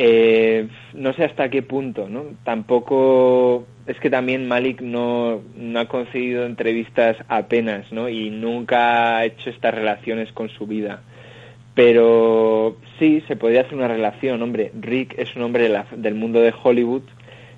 Eh, 0.02 0.66
no 0.94 1.12
sé 1.12 1.24
hasta 1.24 1.50
qué 1.50 1.60
punto, 1.60 2.08
¿no? 2.08 2.24
Tampoco 2.42 3.66
es 3.86 4.00
que 4.00 4.08
también 4.08 4.48
Malik 4.48 4.80
no, 4.80 5.42
no 5.54 5.78
ha 5.78 5.88
conseguido 5.88 6.46
entrevistas 6.46 7.18
apenas, 7.28 7.92
¿no? 7.92 8.08
Y 8.08 8.30
nunca 8.30 9.18
ha 9.18 9.26
hecho 9.26 9.50
estas 9.50 9.74
relaciones 9.74 10.32
con 10.32 10.48
su 10.48 10.66
vida. 10.66 11.02
Pero 11.74 12.78
sí, 12.98 13.22
se 13.28 13.36
podría 13.36 13.60
hacer 13.60 13.74
una 13.74 13.88
relación. 13.88 14.40
Hombre, 14.40 14.72
Rick 14.80 15.18
es 15.18 15.36
un 15.36 15.42
hombre 15.42 15.70
del 15.94 16.14
mundo 16.14 16.40
de 16.40 16.54
Hollywood 16.62 17.02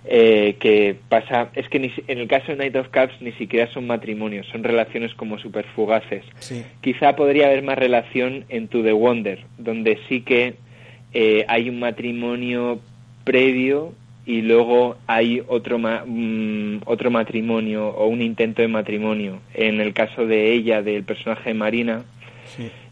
eh, 0.05 0.57
que 0.59 0.97
pasa. 1.09 1.51
Es 1.55 1.69
que 1.69 1.93
en 2.09 2.19
el 2.19 2.27
caso 2.27 2.49
de 2.49 2.57
Night 2.57 2.75
of 2.75 2.89
Cups 2.89 3.21
ni 3.21 3.31
siquiera 3.35 3.73
son 3.73 3.87
matrimonios, 3.87 4.49
son 4.49 4.65
relaciones 4.65 5.15
como 5.15 5.39
súper 5.39 5.65
fugaces. 5.77 6.25
Quizá 6.81 7.15
podría 7.15 7.47
haber 7.47 7.63
más 7.63 7.79
relación 7.79 8.47
en 8.49 8.67
To 8.67 8.83
The 8.83 8.95
Wonder, 8.95 9.45
donde 9.59 10.01
sí 10.09 10.23
que 10.23 10.57
eh, 11.15 11.45
hay 11.49 11.69
un 11.69 11.79
matrimonio 11.79 12.81
previo 13.25 13.93
y 14.25 14.43
luego 14.43 14.97
hay 15.07 15.43
otro, 15.47 15.79
mm, 15.79 16.83
otro 16.85 17.11
matrimonio 17.11 17.89
o 17.89 18.07
un 18.07 18.23
intento 18.23 18.63
de 18.63 18.69
matrimonio. 18.69 19.41
En 19.55 19.81
el 19.81 19.93
caso 19.93 20.27
de 20.27 20.53
ella, 20.53 20.83
del 20.83 21.05
personaje 21.05 21.51
de 21.51 21.55
Marina, 21.55 22.05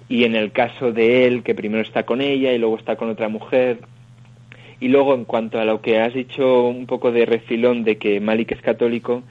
y 0.09 0.25
en 0.25 0.35
el 0.35 0.51
caso 0.51 0.93
de 0.93 1.27
él, 1.27 1.43
que 1.43 1.55
primero 1.55 1.83
está 1.83 2.03
con 2.03 2.21
ella 2.21 2.53
y 2.53 2.59
luego 2.59 2.77
está 2.77 2.97
con 2.97 3.11
otra 3.11 3.29
mujer. 3.29 3.79
Y 4.81 4.89
luego, 4.89 5.15
en 5.15 5.25
cuanto 5.25 5.61
a 5.61 5.65
lo 5.65 5.81
que 5.83 6.01
has 6.01 6.15
dicho 6.15 6.67
un 6.67 6.87
poco 6.87 7.13
de 7.13 7.27
refilón 7.27 7.85
de 7.85 7.97
que 7.97 8.19
Malik 8.19 8.53
es 8.53 8.63
católico, 8.63 9.23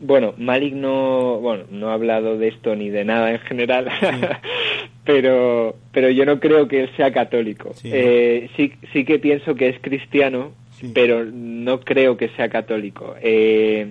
bueno, 0.00 0.34
Malik 0.36 0.74
no, 0.74 1.38
bueno, 1.40 1.64
no 1.70 1.90
ha 1.90 1.94
hablado 1.94 2.38
de 2.38 2.48
esto 2.48 2.74
ni 2.74 2.90
de 2.90 3.04
nada 3.04 3.32
en 3.32 3.38
general, 3.38 3.90
pero, 5.12 5.76
pero 5.92 6.10
yo 6.10 6.24
no 6.24 6.38
creo 6.38 6.68
que 6.68 6.82
él 6.82 6.90
sea 6.96 7.12
católico. 7.12 7.72
Sí, 7.74 7.90
eh, 7.92 8.48
sí, 8.56 8.72
sí 8.92 9.04
que 9.04 9.18
pienso 9.18 9.54
que 9.54 9.68
es 9.68 9.80
cristiano, 9.80 10.52
pero 10.94 11.24
no 11.24 11.80
creo 11.80 12.16
que 12.16 12.28
sea 12.30 12.48
católico. 12.48 13.14
Eh, 13.20 13.90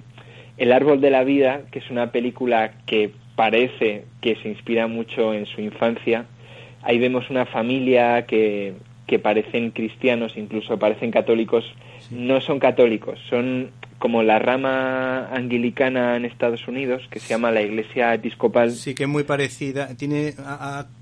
el 0.57 0.71
árbol 0.71 1.01
de 1.01 1.09
la 1.09 1.23
vida, 1.23 1.63
que 1.71 1.79
es 1.79 1.89
una 1.89 2.11
película 2.11 2.73
que 2.85 3.11
parece 3.35 4.05
que 4.21 4.35
se 4.35 4.49
inspira 4.49 4.87
mucho 4.87 5.33
en 5.33 5.45
su 5.45 5.61
infancia. 5.61 6.25
Ahí 6.81 6.99
vemos 6.99 7.29
una 7.29 7.45
familia 7.45 8.25
que, 8.25 8.73
que 9.05 9.19
parecen 9.19 9.71
cristianos, 9.71 10.33
incluso 10.37 10.79
parecen 10.79 11.11
católicos. 11.11 11.65
No 12.11 12.41
son 12.41 12.59
católicos, 12.59 13.19
son 13.29 13.71
como 13.99 14.23
la 14.23 14.39
rama 14.39 15.27
anglicana 15.27 16.15
en 16.15 16.25
Estados 16.25 16.67
Unidos, 16.67 17.03
que 17.11 17.19
se 17.19 17.27
llama 17.27 17.51
la 17.51 17.61
Iglesia 17.61 18.13
Episcopal. 18.13 18.71
Sí, 18.71 18.95
que 18.95 19.03
es 19.03 19.09
muy 19.09 19.23
parecida. 19.23 19.95
Tiene, 19.95 20.33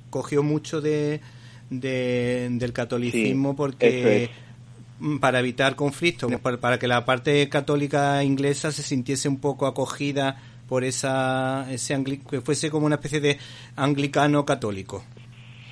cogió 0.10 0.44
mucho 0.44 0.82
de, 0.82 1.22
del 1.70 2.74
catolicismo 2.74 3.56
porque 3.56 4.30
para 5.20 5.40
evitar 5.40 5.76
conflictos, 5.76 6.32
para 6.60 6.80
que 6.80 6.88
la 6.88 7.06
parte 7.06 7.48
católica 7.50 8.24
inglesa 8.24 8.72
se 8.72 8.84
sintiese 8.84 9.30
un 9.30 9.40
poco 9.40 9.68
acogida 9.68 10.38
por 10.68 10.84
esa, 10.84 11.72
ese 11.72 12.04
que 12.30 12.42
fuese 12.42 12.70
como 12.70 12.86
una 12.86 12.96
especie 12.96 13.22
de 13.22 13.38
anglicano 13.76 14.46
católico. 14.46 15.04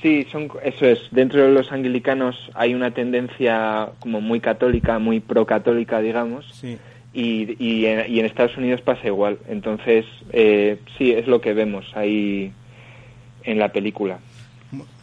Sí, 0.01 0.25
son, 0.31 0.49
eso 0.63 0.85
es. 0.85 0.99
Dentro 1.11 1.41
de 1.41 1.51
los 1.51 1.71
anglicanos 1.71 2.35
hay 2.53 2.73
una 2.73 2.91
tendencia 2.91 3.89
como 3.99 4.21
muy 4.21 4.39
católica, 4.39 4.99
muy 4.99 5.19
pro-católica, 5.19 5.99
digamos. 5.99 6.45
Sí. 6.53 6.77
Y, 7.13 7.55
y, 7.63 7.85
en, 7.85 8.25
Estados 8.25 8.55
Unidos 8.57 8.81
pasa 8.81 9.07
igual. 9.07 9.39
Entonces, 9.47 10.05
eh, 10.31 10.77
sí, 10.97 11.11
es 11.11 11.27
lo 11.27 11.41
que 11.41 11.53
vemos 11.53 11.85
ahí 11.95 12.51
en 13.45 13.59
la 13.59 13.71
película. 13.71 14.19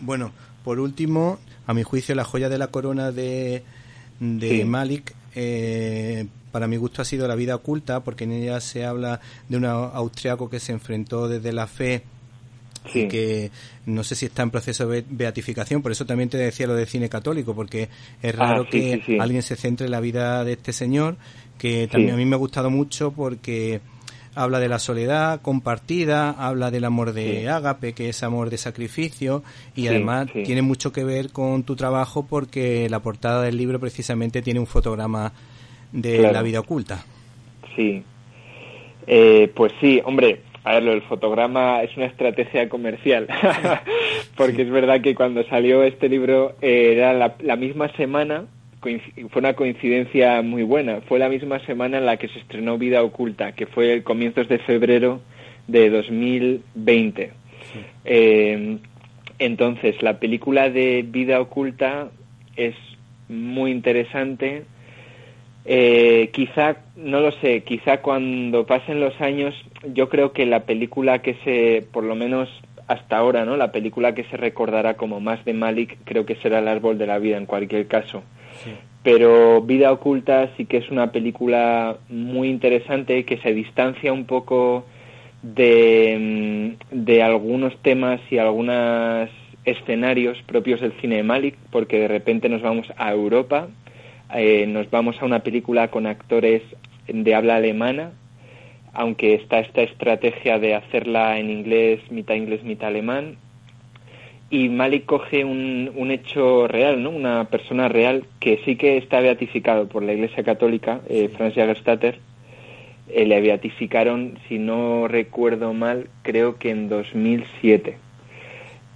Bueno, 0.01 0.33
por 0.65 0.81
último, 0.81 1.39
a 1.67 1.75
mi 1.75 1.83
juicio, 1.83 2.15
la 2.15 2.25
joya 2.25 2.49
de 2.49 2.59
la 2.59 2.69
corona 2.69 3.13
de, 3.13 3.63
de 4.21 4.65
Malik 4.65 5.15
eh, 5.35 6.27
para 6.51 6.67
mi 6.67 6.77
gusto 6.77 7.03
ha 7.03 7.05
sido 7.05 7.27
La 7.27 7.35
vida 7.35 7.55
oculta, 7.57 8.01
porque 8.01 8.25
en 8.25 8.33
ella 8.33 8.61
se 8.61 8.85
habla 8.85 9.21
de 9.49 9.57
un 9.57 9.65
austriaco 9.65 10.51
que 10.51 10.61
se 10.61 10.73
enfrentó 10.73 11.29
desde 11.29 11.53
la 11.53 11.67
fe 11.67 12.03
y 12.95 13.07
que 13.07 13.51
no 13.87 14.03
sé 14.03 14.17
si 14.17 14.27
está 14.27 14.43
en 14.43 14.51
proceso 14.51 14.89
de 14.89 15.05
beatificación, 15.09 15.83
por 15.83 15.93
eso 15.93 16.05
también 16.05 16.29
te 16.29 16.37
decía 16.37 16.67
lo 16.67 16.75
de 16.75 16.85
cine 16.85 17.09
católico, 17.09 17.55
porque 17.55 17.89
es 18.21 18.35
ah, 18.35 18.37
raro 18.37 18.69
que 18.69 19.19
alguien 19.21 19.43
se 19.43 19.57
centre 19.57 19.87
en 19.87 19.93
la 19.93 20.01
vida 20.01 20.45
de 20.45 20.53
este 20.53 20.73
señor, 20.73 21.17
que 21.59 21.89
también 21.91 22.15
a 22.15 22.17
mí 22.17 22.27
me 22.27 22.35
ha 22.35 22.39
gustado 22.39 22.71
mucho 22.71 23.13
porque 23.13 23.81
habla 24.35 24.61
de 24.61 24.69
la 24.69 24.79
soledad 24.79 25.41
compartida, 25.41 26.31
habla 26.31 26.71
del 26.71 26.85
amor 26.85 27.13
de 27.13 27.49
ágape, 27.49 27.93
que 27.93 28.09
es 28.09 28.23
amor 28.23 28.51
de 28.51 28.59
sacrificio, 28.59 29.43
y 29.75 29.89
además 29.89 30.29
tiene 30.33 30.63
mucho 30.63 30.93
que 30.93 31.05
ver 31.05 31.31
con 31.31 31.65
tu 31.65 31.77
trabajo 31.77 32.27
porque 32.29 32.89
la 32.89 33.01
portada 33.01 33.43
del 33.43 33.57
libro 33.57 33.79
precisamente 33.79 34.43
tiene 34.43 34.61
un 34.61 34.67
fotograma 34.67 35.33
de 35.93 36.33
la 36.33 36.43
vida 36.43 36.61
oculta. 36.61 37.05
Sí. 37.77 38.03
Eh, 39.07 39.51
pues 39.55 39.73
sí, 39.81 40.01
hombre, 40.05 40.41
a 40.65 40.75
ver, 40.75 40.89
el 40.89 41.03
fotograma 41.03 41.83
es 41.83 41.97
una 41.97 42.07
estrategia 42.07 42.69
comercial, 42.69 43.27
porque 44.37 44.63
es 44.63 44.71
verdad 44.71 45.01
que 45.01 45.15
cuando 45.15 45.43
salió 45.45 45.83
este 45.83 46.09
libro 46.09 46.55
eh, 46.63 46.95
era 46.95 47.13
la, 47.13 47.57
misma 47.57 47.89
semana, 47.97 48.47
fue 48.83 49.41
una 49.41 49.55
coincidencia 49.55 50.43
muy 50.43 50.63
buena, 50.63 51.01
fue 51.03 51.19
la 51.19 51.29
misma 51.29 51.59
semana 51.61 51.99
en 51.99 52.07
la 52.07 52.17
que 52.17 52.29
se 52.29 52.39
estrenó 52.39 52.79
Vida 52.79 53.03
Oculta, 53.03 53.53
que 53.53 53.67
fue 53.67 53.93
el 53.93 54.03
comienzos 54.03 54.49
de 54.49 54.59
febrero 54.59 55.21
de 55.69 55.89
2020. 55.89 57.33
Eh, 58.05 58.79
entonces, 59.39 60.03
la 60.03 60.19
película 60.19 60.69
de 60.69 61.05
Vida 61.09 61.41
Oculta 61.41 62.11
es 62.57 62.75
muy 63.29 63.71
interesante 63.71 64.65
eh, 65.65 66.31
quizá, 66.33 66.79
no 66.97 67.21
lo 67.21 67.31
sé, 67.33 67.63
quizá 67.63 67.99
cuando 67.99 68.67
pasen 68.67 69.01
los 69.01 69.21
años, 69.21 69.55
yo 69.95 70.09
creo 70.09 70.33
que 70.33 70.45
la 70.45 70.65
película 70.65 71.21
que 71.21 71.35
se, 71.45 71.87
por 71.93 72.03
lo 72.03 72.17
menos 72.17 72.49
hasta 72.89 73.17
ahora, 73.17 73.45
¿no? 73.45 73.57
La 73.57 73.71
película 73.71 74.15
que 74.15 74.25
se 74.25 74.37
recordará 74.37 74.95
como 74.95 75.21
más 75.21 75.45
de 75.45 75.55
Malik, 75.55 75.99
creo 76.05 76.27
que 76.27 76.35
será 76.37 76.59
El 76.59 76.69
árbol 76.69 76.99
de 76.99 77.07
la 77.07 77.19
vida 77.19 77.37
en 77.37 77.47
cualquier 77.47 77.87
caso. 77.87 78.25
Pero 79.03 79.61
Vida 79.63 79.91
oculta 79.91 80.51
sí 80.57 80.67
que 80.67 80.77
es 80.77 80.91
una 80.91 81.11
película 81.11 81.97
muy 82.09 82.49
interesante 82.49 83.25
que 83.25 83.39
se 83.39 83.53
distancia 83.53 84.13
un 84.13 84.27
poco 84.27 84.85
de, 85.43 86.77
mm, 86.93 87.05
de 87.05 87.23
algunos 87.23 87.77
temas 87.83 88.21
y 88.31 88.39
algunos 88.39 89.29
escenarios 89.65 90.39
propios 90.47 90.81
del 90.81 90.93
cine 91.01 91.17
de 91.17 91.23
Malik, 91.23 91.57
porque 91.71 91.99
de 91.99 92.09
repente 92.09 92.49
nos 92.49 92.63
vamos 92.63 92.93
a 92.97 93.13
Europa, 93.13 93.69
eh, 94.35 94.67
nos 94.67 94.91
vamos 94.91 95.21
a 95.21 95.25
una 95.25 95.41
película 95.41 95.89
con 95.89 96.07
actores 96.07 96.63
de 97.07 97.35
habla 97.35 97.57
alemana, 97.57 98.13
aunque 98.93 99.35
está 99.35 99.61
esta 99.61 99.83
estrategia 99.83 100.59
de 100.59 100.75
hacerla 100.75 101.39
en 101.39 101.51
inglés, 101.51 102.01
mitad 102.11 102.35
inglés, 102.35 102.63
mitad 102.63 102.89
alemán. 102.89 103.37
Y 104.53 104.69
Malik 104.69 105.07
coge 105.07 105.47
un, 105.47 105.91
un 105.97 106.11
hecho 106.11 106.69
real, 106.69 107.03
¿no? 107.03 107.09
una 107.09 107.45
persona 107.45 107.89
real 107.89 108.27
que 108.39 108.61
sí 108.67 108.77
que 108.77 108.99
está 108.99 109.21
beatificado 109.21 109.89
por 109.89 110.03
la 110.03 110.13
Iglesia 110.13 110.45
Católica, 110.45 111.01
eh, 111.09 111.31
Franz 111.35 111.55
Jagerstatter. 111.55 112.19
Eh, 113.09 113.25
le 113.25 113.41
beatificaron, 113.41 114.39
si 114.47 114.59
no 114.59 115.09
recuerdo 115.09 115.73
mal, 115.73 116.09
creo 116.21 116.59
que 116.59 116.69
en 116.69 116.91
2007. 116.91 117.97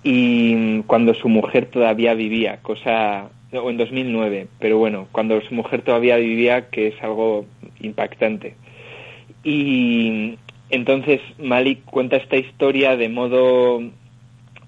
Y 0.03 0.83
cuando 0.83 1.15
su 1.15 1.31
mujer 1.31 1.65
todavía 1.65 2.13
vivía, 2.13 2.59
cosa 2.61 3.31
o 3.51 3.71
en 3.71 3.79
2009, 3.79 4.49
pero 4.59 4.77
bueno, 4.77 5.09
cuando 5.11 5.41
su 5.41 5.55
mujer 5.55 5.81
todavía 5.81 6.17
vivía, 6.17 6.69
que 6.69 6.89
es 6.89 7.03
algo 7.03 7.47
impactante. 7.81 8.57
Y 9.43 10.37
entonces 10.69 11.23
Malik 11.39 11.83
cuenta 11.87 12.17
esta 12.17 12.37
historia 12.37 12.95
de 12.99 13.09
modo 13.09 13.81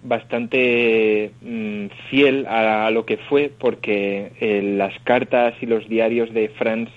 bastante 0.09 1.33
mm, 1.42 1.87
fiel 2.11 2.47
a, 2.47 2.90
lo 2.90 3.05
que 3.05 3.18
fue, 3.18 3.53
porque 3.57 4.33
eh, 4.40 4.62
las 4.77 4.99
cartas 5.05 5.55
y 5.61 5.66
los 5.66 5.88
diarios 5.88 6.33
de 6.33 6.49
Franz 6.49 6.90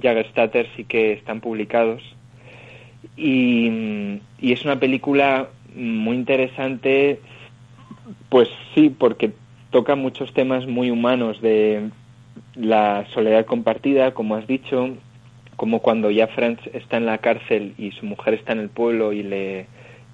Jagerstatter 0.00 0.68
sí 0.76 0.84
que 0.84 1.12
están 1.12 1.40
publicados. 1.40 2.02
Y, 3.16 4.20
y 4.38 4.52
es 4.52 4.64
una 4.64 4.78
película 4.78 5.48
muy 5.74 6.16
interesante, 6.16 7.20
pues 8.28 8.48
sí, 8.74 8.90
porque 8.90 9.32
toca 9.70 9.94
muchos 9.94 10.32
temas 10.32 10.66
muy 10.66 10.90
humanos 10.90 11.40
de 11.40 11.90
la 12.54 13.06
soledad 13.12 13.46
compartida, 13.46 14.12
como 14.12 14.36
has 14.36 14.46
dicho, 14.46 14.96
como 15.56 15.80
cuando 15.80 16.10
ya 16.10 16.26
Franz 16.28 16.60
está 16.72 16.98
en 16.98 17.06
la 17.06 17.18
cárcel 17.18 17.74
y 17.78 17.92
su 17.92 18.06
mujer 18.06 18.34
está 18.34 18.52
en 18.52 18.60
el 18.60 18.68
pueblo 18.68 19.12
y 19.12 19.22
le, 19.22 19.66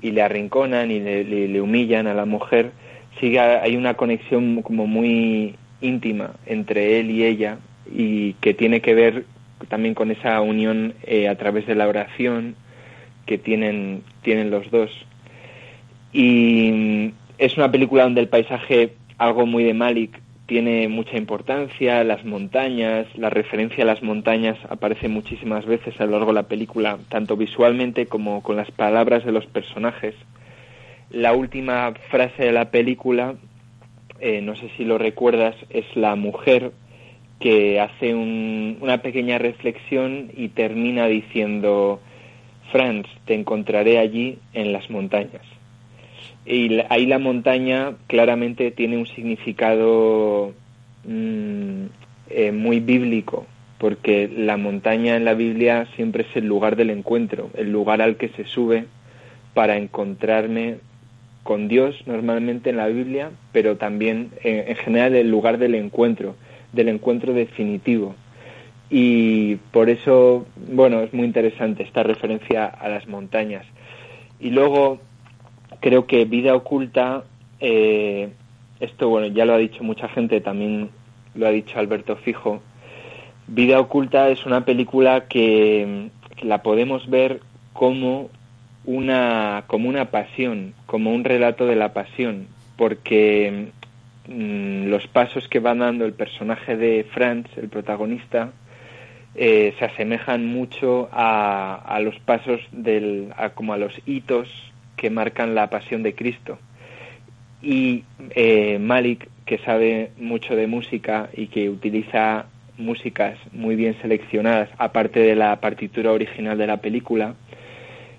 y 0.03 0.11
le 0.11 0.23
arrinconan 0.23 0.91
y 0.91 1.01
le, 1.01 1.61
humillan 1.61 2.07
a 2.07 2.15
la 2.15 2.25
mujer, 2.25 2.73
sigue 3.21 3.39
hay 3.39 3.77
una 3.77 3.95
conexión 3.95 4.63
como 4.63 4.87
muy 4.87 5.55
íntima 5.81 6.33
entre 6.47 7.01
él 7.01 7.11
y 7.11 7.25
ella 7.25 7.59
y 7.91 8.35
que 8.35 8.53
tiene 8.53 8.81
que 8.81 8.95
ver 8.95 9.25
también 9.69 9.95
con 9.95 10.11
esa 10.11 10.41
unión 10.41 10.95
eh, 11.05 11.29
a 11.29 11.37
través 11.37 11.67
de 11.67 11.75
la 11.75 11.87
oración 11.87 12.57
que 13.27 13.39
tienen, 13.39 14.03
tienen 14.23 14.51
los 14.51 14.71
dos. 14.71 14.91
Y 16.13 17.13
es 17.39 17.57
una 17.57 17.71
película 17.71 18.03
donde 18.03 18.21
el 18.21 18.29
paisaje 18.29 18.95
algo 19.19 19.47
muy 19.47 19.65
de 19.65 19.75
Malik 19.75 20.21
tiene 20.53 20.87
mucha 20.89 21.17
importancia, 21.17 22.05
las 22.05 22.27
montañas, 22.27 23.07
la 23.17 23.31
referencia 23.31 23.85
a 23.85 23.87
las 23.87 24.03
montañas 24.03 24.59
aparece 24.69 25.09
muchísimas 25.09 25.65
veces 25.65 25.99
a 25.99 26.05
lo 26.05 26.13
largo 26.13 26.27
de 26.27 26.35
la 26.35 26.43
película, 26.43 26.99
tanto 27.09 27.39
visualmente 27.39 28.05
como 28.05 28.43
con 28.43 28.57
las 28.57 28.71
palabras 28.71 29.25
de 29.25 29.33
los 29.33 29.47
personajes. 29.47 30.15
La 31.09 31.33
última 31.33 31.95
frase 32.11 32.45
de 32.45 32.53
la 32.53 32.71
película 32.71 33.37
eh, 34.21 34.43
no 34.43 34.55
sé 34.57 34.69
si 34.77 34.85
lo 34.85 34.99
recuerdas, 34.99 35.57
es 35.71 35.87
la 35.97 36.17
mujer 36.17 36.73
que 37.41 37.81
hace 37.81 38.15
una 38.15 38.99
pequeña 38.99 39.39
reflexión 39.39 40.31
y 40.37 40.49
termina 40.49 41.07
diciendo, 41.07 41.99
Franz, 42.71 43.07
te 43.25 43.35
encontraré 43.35 43.99
allí 43.99 44.39
en 44.53 44.75
las 44.75 44.91
montañas. 44.91 45.52
Y 46.45 46.81
ahí 46.89 47.07
la 47.07 47.19
montaña 47.19 47.95
claramente 48.09 48.71
tiene 48.73 48.99
un 48.99 49.07
significado 49.07 50.53
mm, 51.05 51.85
eh, 52.31 52.53
muy 52.53 52.81
bíblico, 52.81 53.47
porque 53.79 54.29
la 54.29 54.57
montaña 54.57 55.17
en 55.17 55.25
la 55.25 55.35
Biblia 55.35 55.87
siempre 55.97 56.25
es 56.29 56.37
el 56.37 56.47
lugar 56.47 56.77
del 56.77 56.91
encuentro, 56.91 57.51
el 57.55 57.71
lugar 57.71 58.03
al 58.03 58.17
que 58.17 58.29
se 58.31 58.45
sube 58.45 58.87
para 59.55 59.77
encontrarme 59.77 60.79
con 61.43 61.69
Dios 61.69 61.97
normalmente 62.07 62.71
en 62.71 62.77
la 62.77 62.87
Biblia, 62.87 63.31
pero 63.53 63.77
también 63.77 64.31
en, 64.43 64.75
general 64.77 65.15
el 65.15 65.31
lugar 65.31 65.59
del 65.59 65.75
encuentro, 65.75 66.37
del 66.73 66.89
encuentro 66.89 67.33
definitivo. 67.33 68.15
Y 68.91 69.57
por 69.73 69.91
eso, 69.91 70.47
bueno, 70.73 71.01
es 71.01 71.13
muy 71.13 71.25
interesante 71.25 71.83
esta 71.83 72.03
referencia 72.03 72.67
a 72.67 72.89
las 72.89 73.09
montañas. 73.09 73.65
Y 74.39 74.51
luego 74.51 75.01
creo 75.83 76.07
que 76.07 76.25
Vida 76.25 76.55
Oculta, 76.55 77.25
eh, 77.61 78.31
esto 78.81 79.11
bueno, 79.11 79.27
ya 79.27 79.45
lo 79.45 79.53
ha 79.53 79.59
dicho 79.59 79.85
mucha 79.85 80.09
gente, 80.09 80.41
también 80.41 80.89
lo 81.35 81.47
ha 81.47 81.51
dicho 81.51 81.79
Alberto 81.79 82.17
Fijo, 82.17 82.63
Vida 83.49 83.81
Oculta 83.81 84.31
es 84.31 84.47
una 84.47 84.65
película 84.65 85.27
que 85.29 86.09
la 86.41 86.63
podemos 86.63 87.11
ver 87.11 87.41
como 87.73 88.31
una, 88.85 89.65
como 89.67 89.89
una 89.89 90.07
pasión, 90.07 90.73
como 90.87 91.13
un 91.13 91.25
relato 91.25 91.67
de 91.67 91.77
la 91.77 91.93
pasión, 91.93 92.47
porque 92.77 93.69
mm, 94.29 94.87
los 94.87 95.07
pasos 95.09 95.49
que 95.49 95.59
va 95.59 95.75
dando 95.75 96.05
el 96.05 96.13
personaje 96.13 96.77
de 96.77 97.05
Franz, 97.13 97.47
el 97.57 97.69
protagonista, 97.69 98.53
eh, 99.35 99.75
se 99.79 99.85
asemejan 99.85 100.47
mucho 100.47 101.09
a, 101.11 101.75
a 101.75 101.99
los 102.01 102.19
pasos 102.21 102.61
del, 102.71 103.33
a, 103.37 103.51
como 103.51 103.73
a 103.73 103.79
los 103.79 103.95
hitos 104.07 104.72
que 105.03 105.11
marcan 105.11 105.57
la 105.57 105.69
pasión 105.69 106.05
de 106.05 106.15
Cristo. 106.15 106.59
Y 107.61 108.05
eh, 108.37 108.79
Malik, 108.79 109.29
que 109.45 109.59
sabe 109.59 110.13
mucho 110.17 110.55
de 110.55 110.69
música 110.69 111.29
y 111.35 111.49
que 111.49 111.69
utiliza 111.69 112.47
músicas 112.79 113.37
muy 113.53 113.75
bien 113.75 113.97
seleccionadas, 114.01 114.69
aparte 114.79 115.19
de 115.19 115.35
la 115.35 115.57
partitura 115.57 116.13
original 116.13 116.57
de 116.57 116.69
la 116.69 116.77
película, 116.77 117.35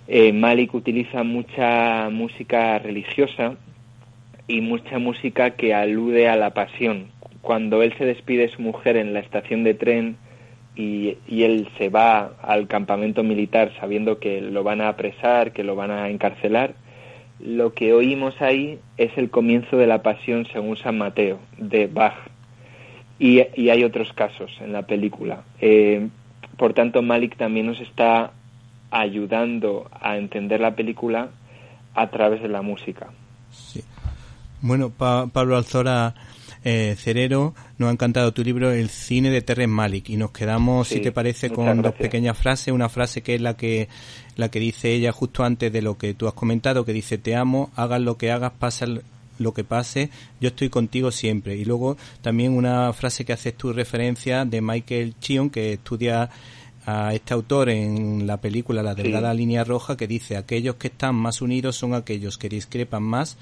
eh, 0.10 0.34
Malik 0.34 0.74
utiliza 0.74 1.24
mucha 1.24 2.10
música 2.10 2.78
religiosa 2.80 3.56
y 4.50 4.60
mucha 4.60 5.00
música 5.00 5.52
que 5.52 5.74
alude 5.74 6.28
a 6.28 6.36
la 6.36 6.50
pasión. 6.50 7.08
Cuando 7.42 7.82
él 7.82 7.94
se 7.98 8.04
despide 8.04 8.42
de 8.42 8.50
su 8.50 8.62
mujer 8.62 8.98
en 8.98 9.14
la 9.14 9.22
estación 9.22 9.64
de 9.64 9.74
tren 9.74 10.18
y, 10.76 11.18
él 11.28 11.68
se 11.78 11.90
va 11.90 12.34
al 12.42 12.68
campamento 12.68 13.24
militar 13.24 13.72
sabiendo 13.80 14.20
que 14.20 14.42
lo 14.42 14.64
van 14.64 14.82
a 14.82 14.90
apresar, 14.90 15.52
que 15.52 15.64
lo 15.64 15.76
van 15.76 15.92
a 15.92 16.10
encarcelar, 16.10 16.76
lo 17.40 17.74
que 17.74 17.94
oímos 17.94 18.42
ahí 18.42 18.80
es 18.98 19.12
el 19.18 19.30
comienzo 19.30 19.78
de 19.78 19.88
la 19.88 20.02
pasión 20.02 20.48
según 20.52 20.78
San 20.78 20.98
Mateo, 20.98 21.40
de 21.58 21.88
Bach. 21.88 22.16
Y, 23.20 23.40
hay 23.70 23.84
otros 23.84 24.12
casos 24.14 24.52
en 24.60 24.74
la 24.74 24.84
película. 24.84 25.44
Eh, 25.62 26.08
por 26.58 26.74
tanto, 26.74 27.02
Malik 27.02 27.38
también 27.38 27.68
nos 27.68 27.80
está 27.80 28.32
ayudando 28.92 29.90
a 29.92 30.18
entender 30.18 30.60
la 30.60 30.76
película 30.76 31.30
a 31.96 32.10
través 32.10 32.42
de 32.42 32.50
la 32.50 32.62
música. 32.62 33.08
Bueno, 34.62 34.90
Pablo 34.90 35.58
Alzora 35.58 36.16
eh, 36.64 36.96
Cerero, 36.98 37.54
nos 37.78 37.90
ha 37.90 37.92
encantado 37.92 38.34
tu 38.34 38.44
libro 38.44 38.72
El 38.72 38.90
cine 38.90 39.30
de 39.30 39.42
Terren 39.42 39.70
Malik 39.70 40.10
y 40.10 40.18
nos 40.18 40.32
quedamos, 40.32 40.88
si 40.88 41.00
te 41.00 41.12
parece, 41.12 41.50
con 41.50 41.82
dos 41.82 41.94
pequeñas 41.94 42.38
frases. 42.38 42.74
Una 42.74 42.90
frase 42.90 43.22
que 43.22 43.36
es 43.36 43.42
la 43.42 43.56
que 43.56 43.90
la 44.36 44.50
que 44.50 44.60
dice 44.60 44.94
ella 44.94 45.12
justo 45.12 45.44
antes 45.44 45.72
de 45.72 45.82
lo 45.82 45.98
que 45.98 46.14
tú 46.14 46.28
has 46.28 46.34
comentado, 46.34 46.86
que 46.86 46.94
dice 46.94 47.18
te 47.18 47.36
amo, 47.36 47.72
hagas 47.76 48.02
lo 48.02 48.18
que 48.18 48.32
hagas, 48.32 48.54
pasa 48.58 48.86
lo 49.40 49.54
que 49.54 49.64
pase, 49.64 50.10
yo 50.40 50.50
estoy 50.50 50.70
contigo 50.70 51.12
siempre. 51.12 51.56
Y 51.58 51.66
luego 51.66 51.98
también 52.22 52.54
una 52.54 52.94
frase 52.94 53.26
que 53.26 53.34
haces 53.34 53.56
tu 53.56 53.74
referencia 53.74 54.46
de 54.46 54.62
Michael 54.62 55.16
Chion, 55.20 55.50
que 55.50 55.74
estudia 55.74 56.30
a 56.86 57.14
este 57.14 57.34
autor 57.34 57.70
en 57.70 58.28
la 58.28 58.42
película 58.42 58.84
La 58.84 58.94
delgada 58.94 59.34
línea 59.34 59.64
roja 59.64 59.96
que 59.96 60.08
dice 60.08 60.36
aquellos 60.36 60.76
que 60.76 60.88
están 60.88 61.16
más 61.16 61.42
unidos 61.42 61.78
son 61.78 61.94
aquellos 61.94 62.38
que 62.38 62.50
discrepan 62.50 63.04
más 63.04 63.38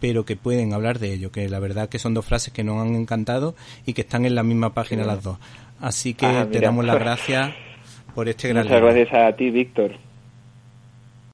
pero 0.00 0.24
que 0.24 0.36
pueden 0.36 0.72
hablar 0.72 0.98
de 0.98 1.12
ello, 1.12 1.30
que 1.30 1.48
la 1.48 1.58
verdad 1.58 1.88
que 1.88 1.98
son 1.98 2.14
dos 2.14 2.24
frases 2.24 2.52
que 2.52 2.64
nos 2.64 2.80
han 2.80 2.94
encantado 2.94 3.54
y 3.84 3.92
que 3.92 4.02
están 4.02 4.26
en 4.26 4.34
la 4.34 4.42
misma 4.42 4.74
página 4.74 5.04
las 5.04 5.22
dos. 5.22 5.38
Así 5.80 6.14
que 6.14 6.26
ah, 6.26 6.48
te 6.50 6.60
damos 6.60 6.84
las 6.84 6.98
gracias 7.00 7.52
por 8.14 8.28
este 8.28 8.48
gran 8.48 8.64
Muchas 8.64 8.82
gracias 8.82 9.12
a 9.12 9.36
ti, 9.36 9.50
Víctor. 9.50 10.05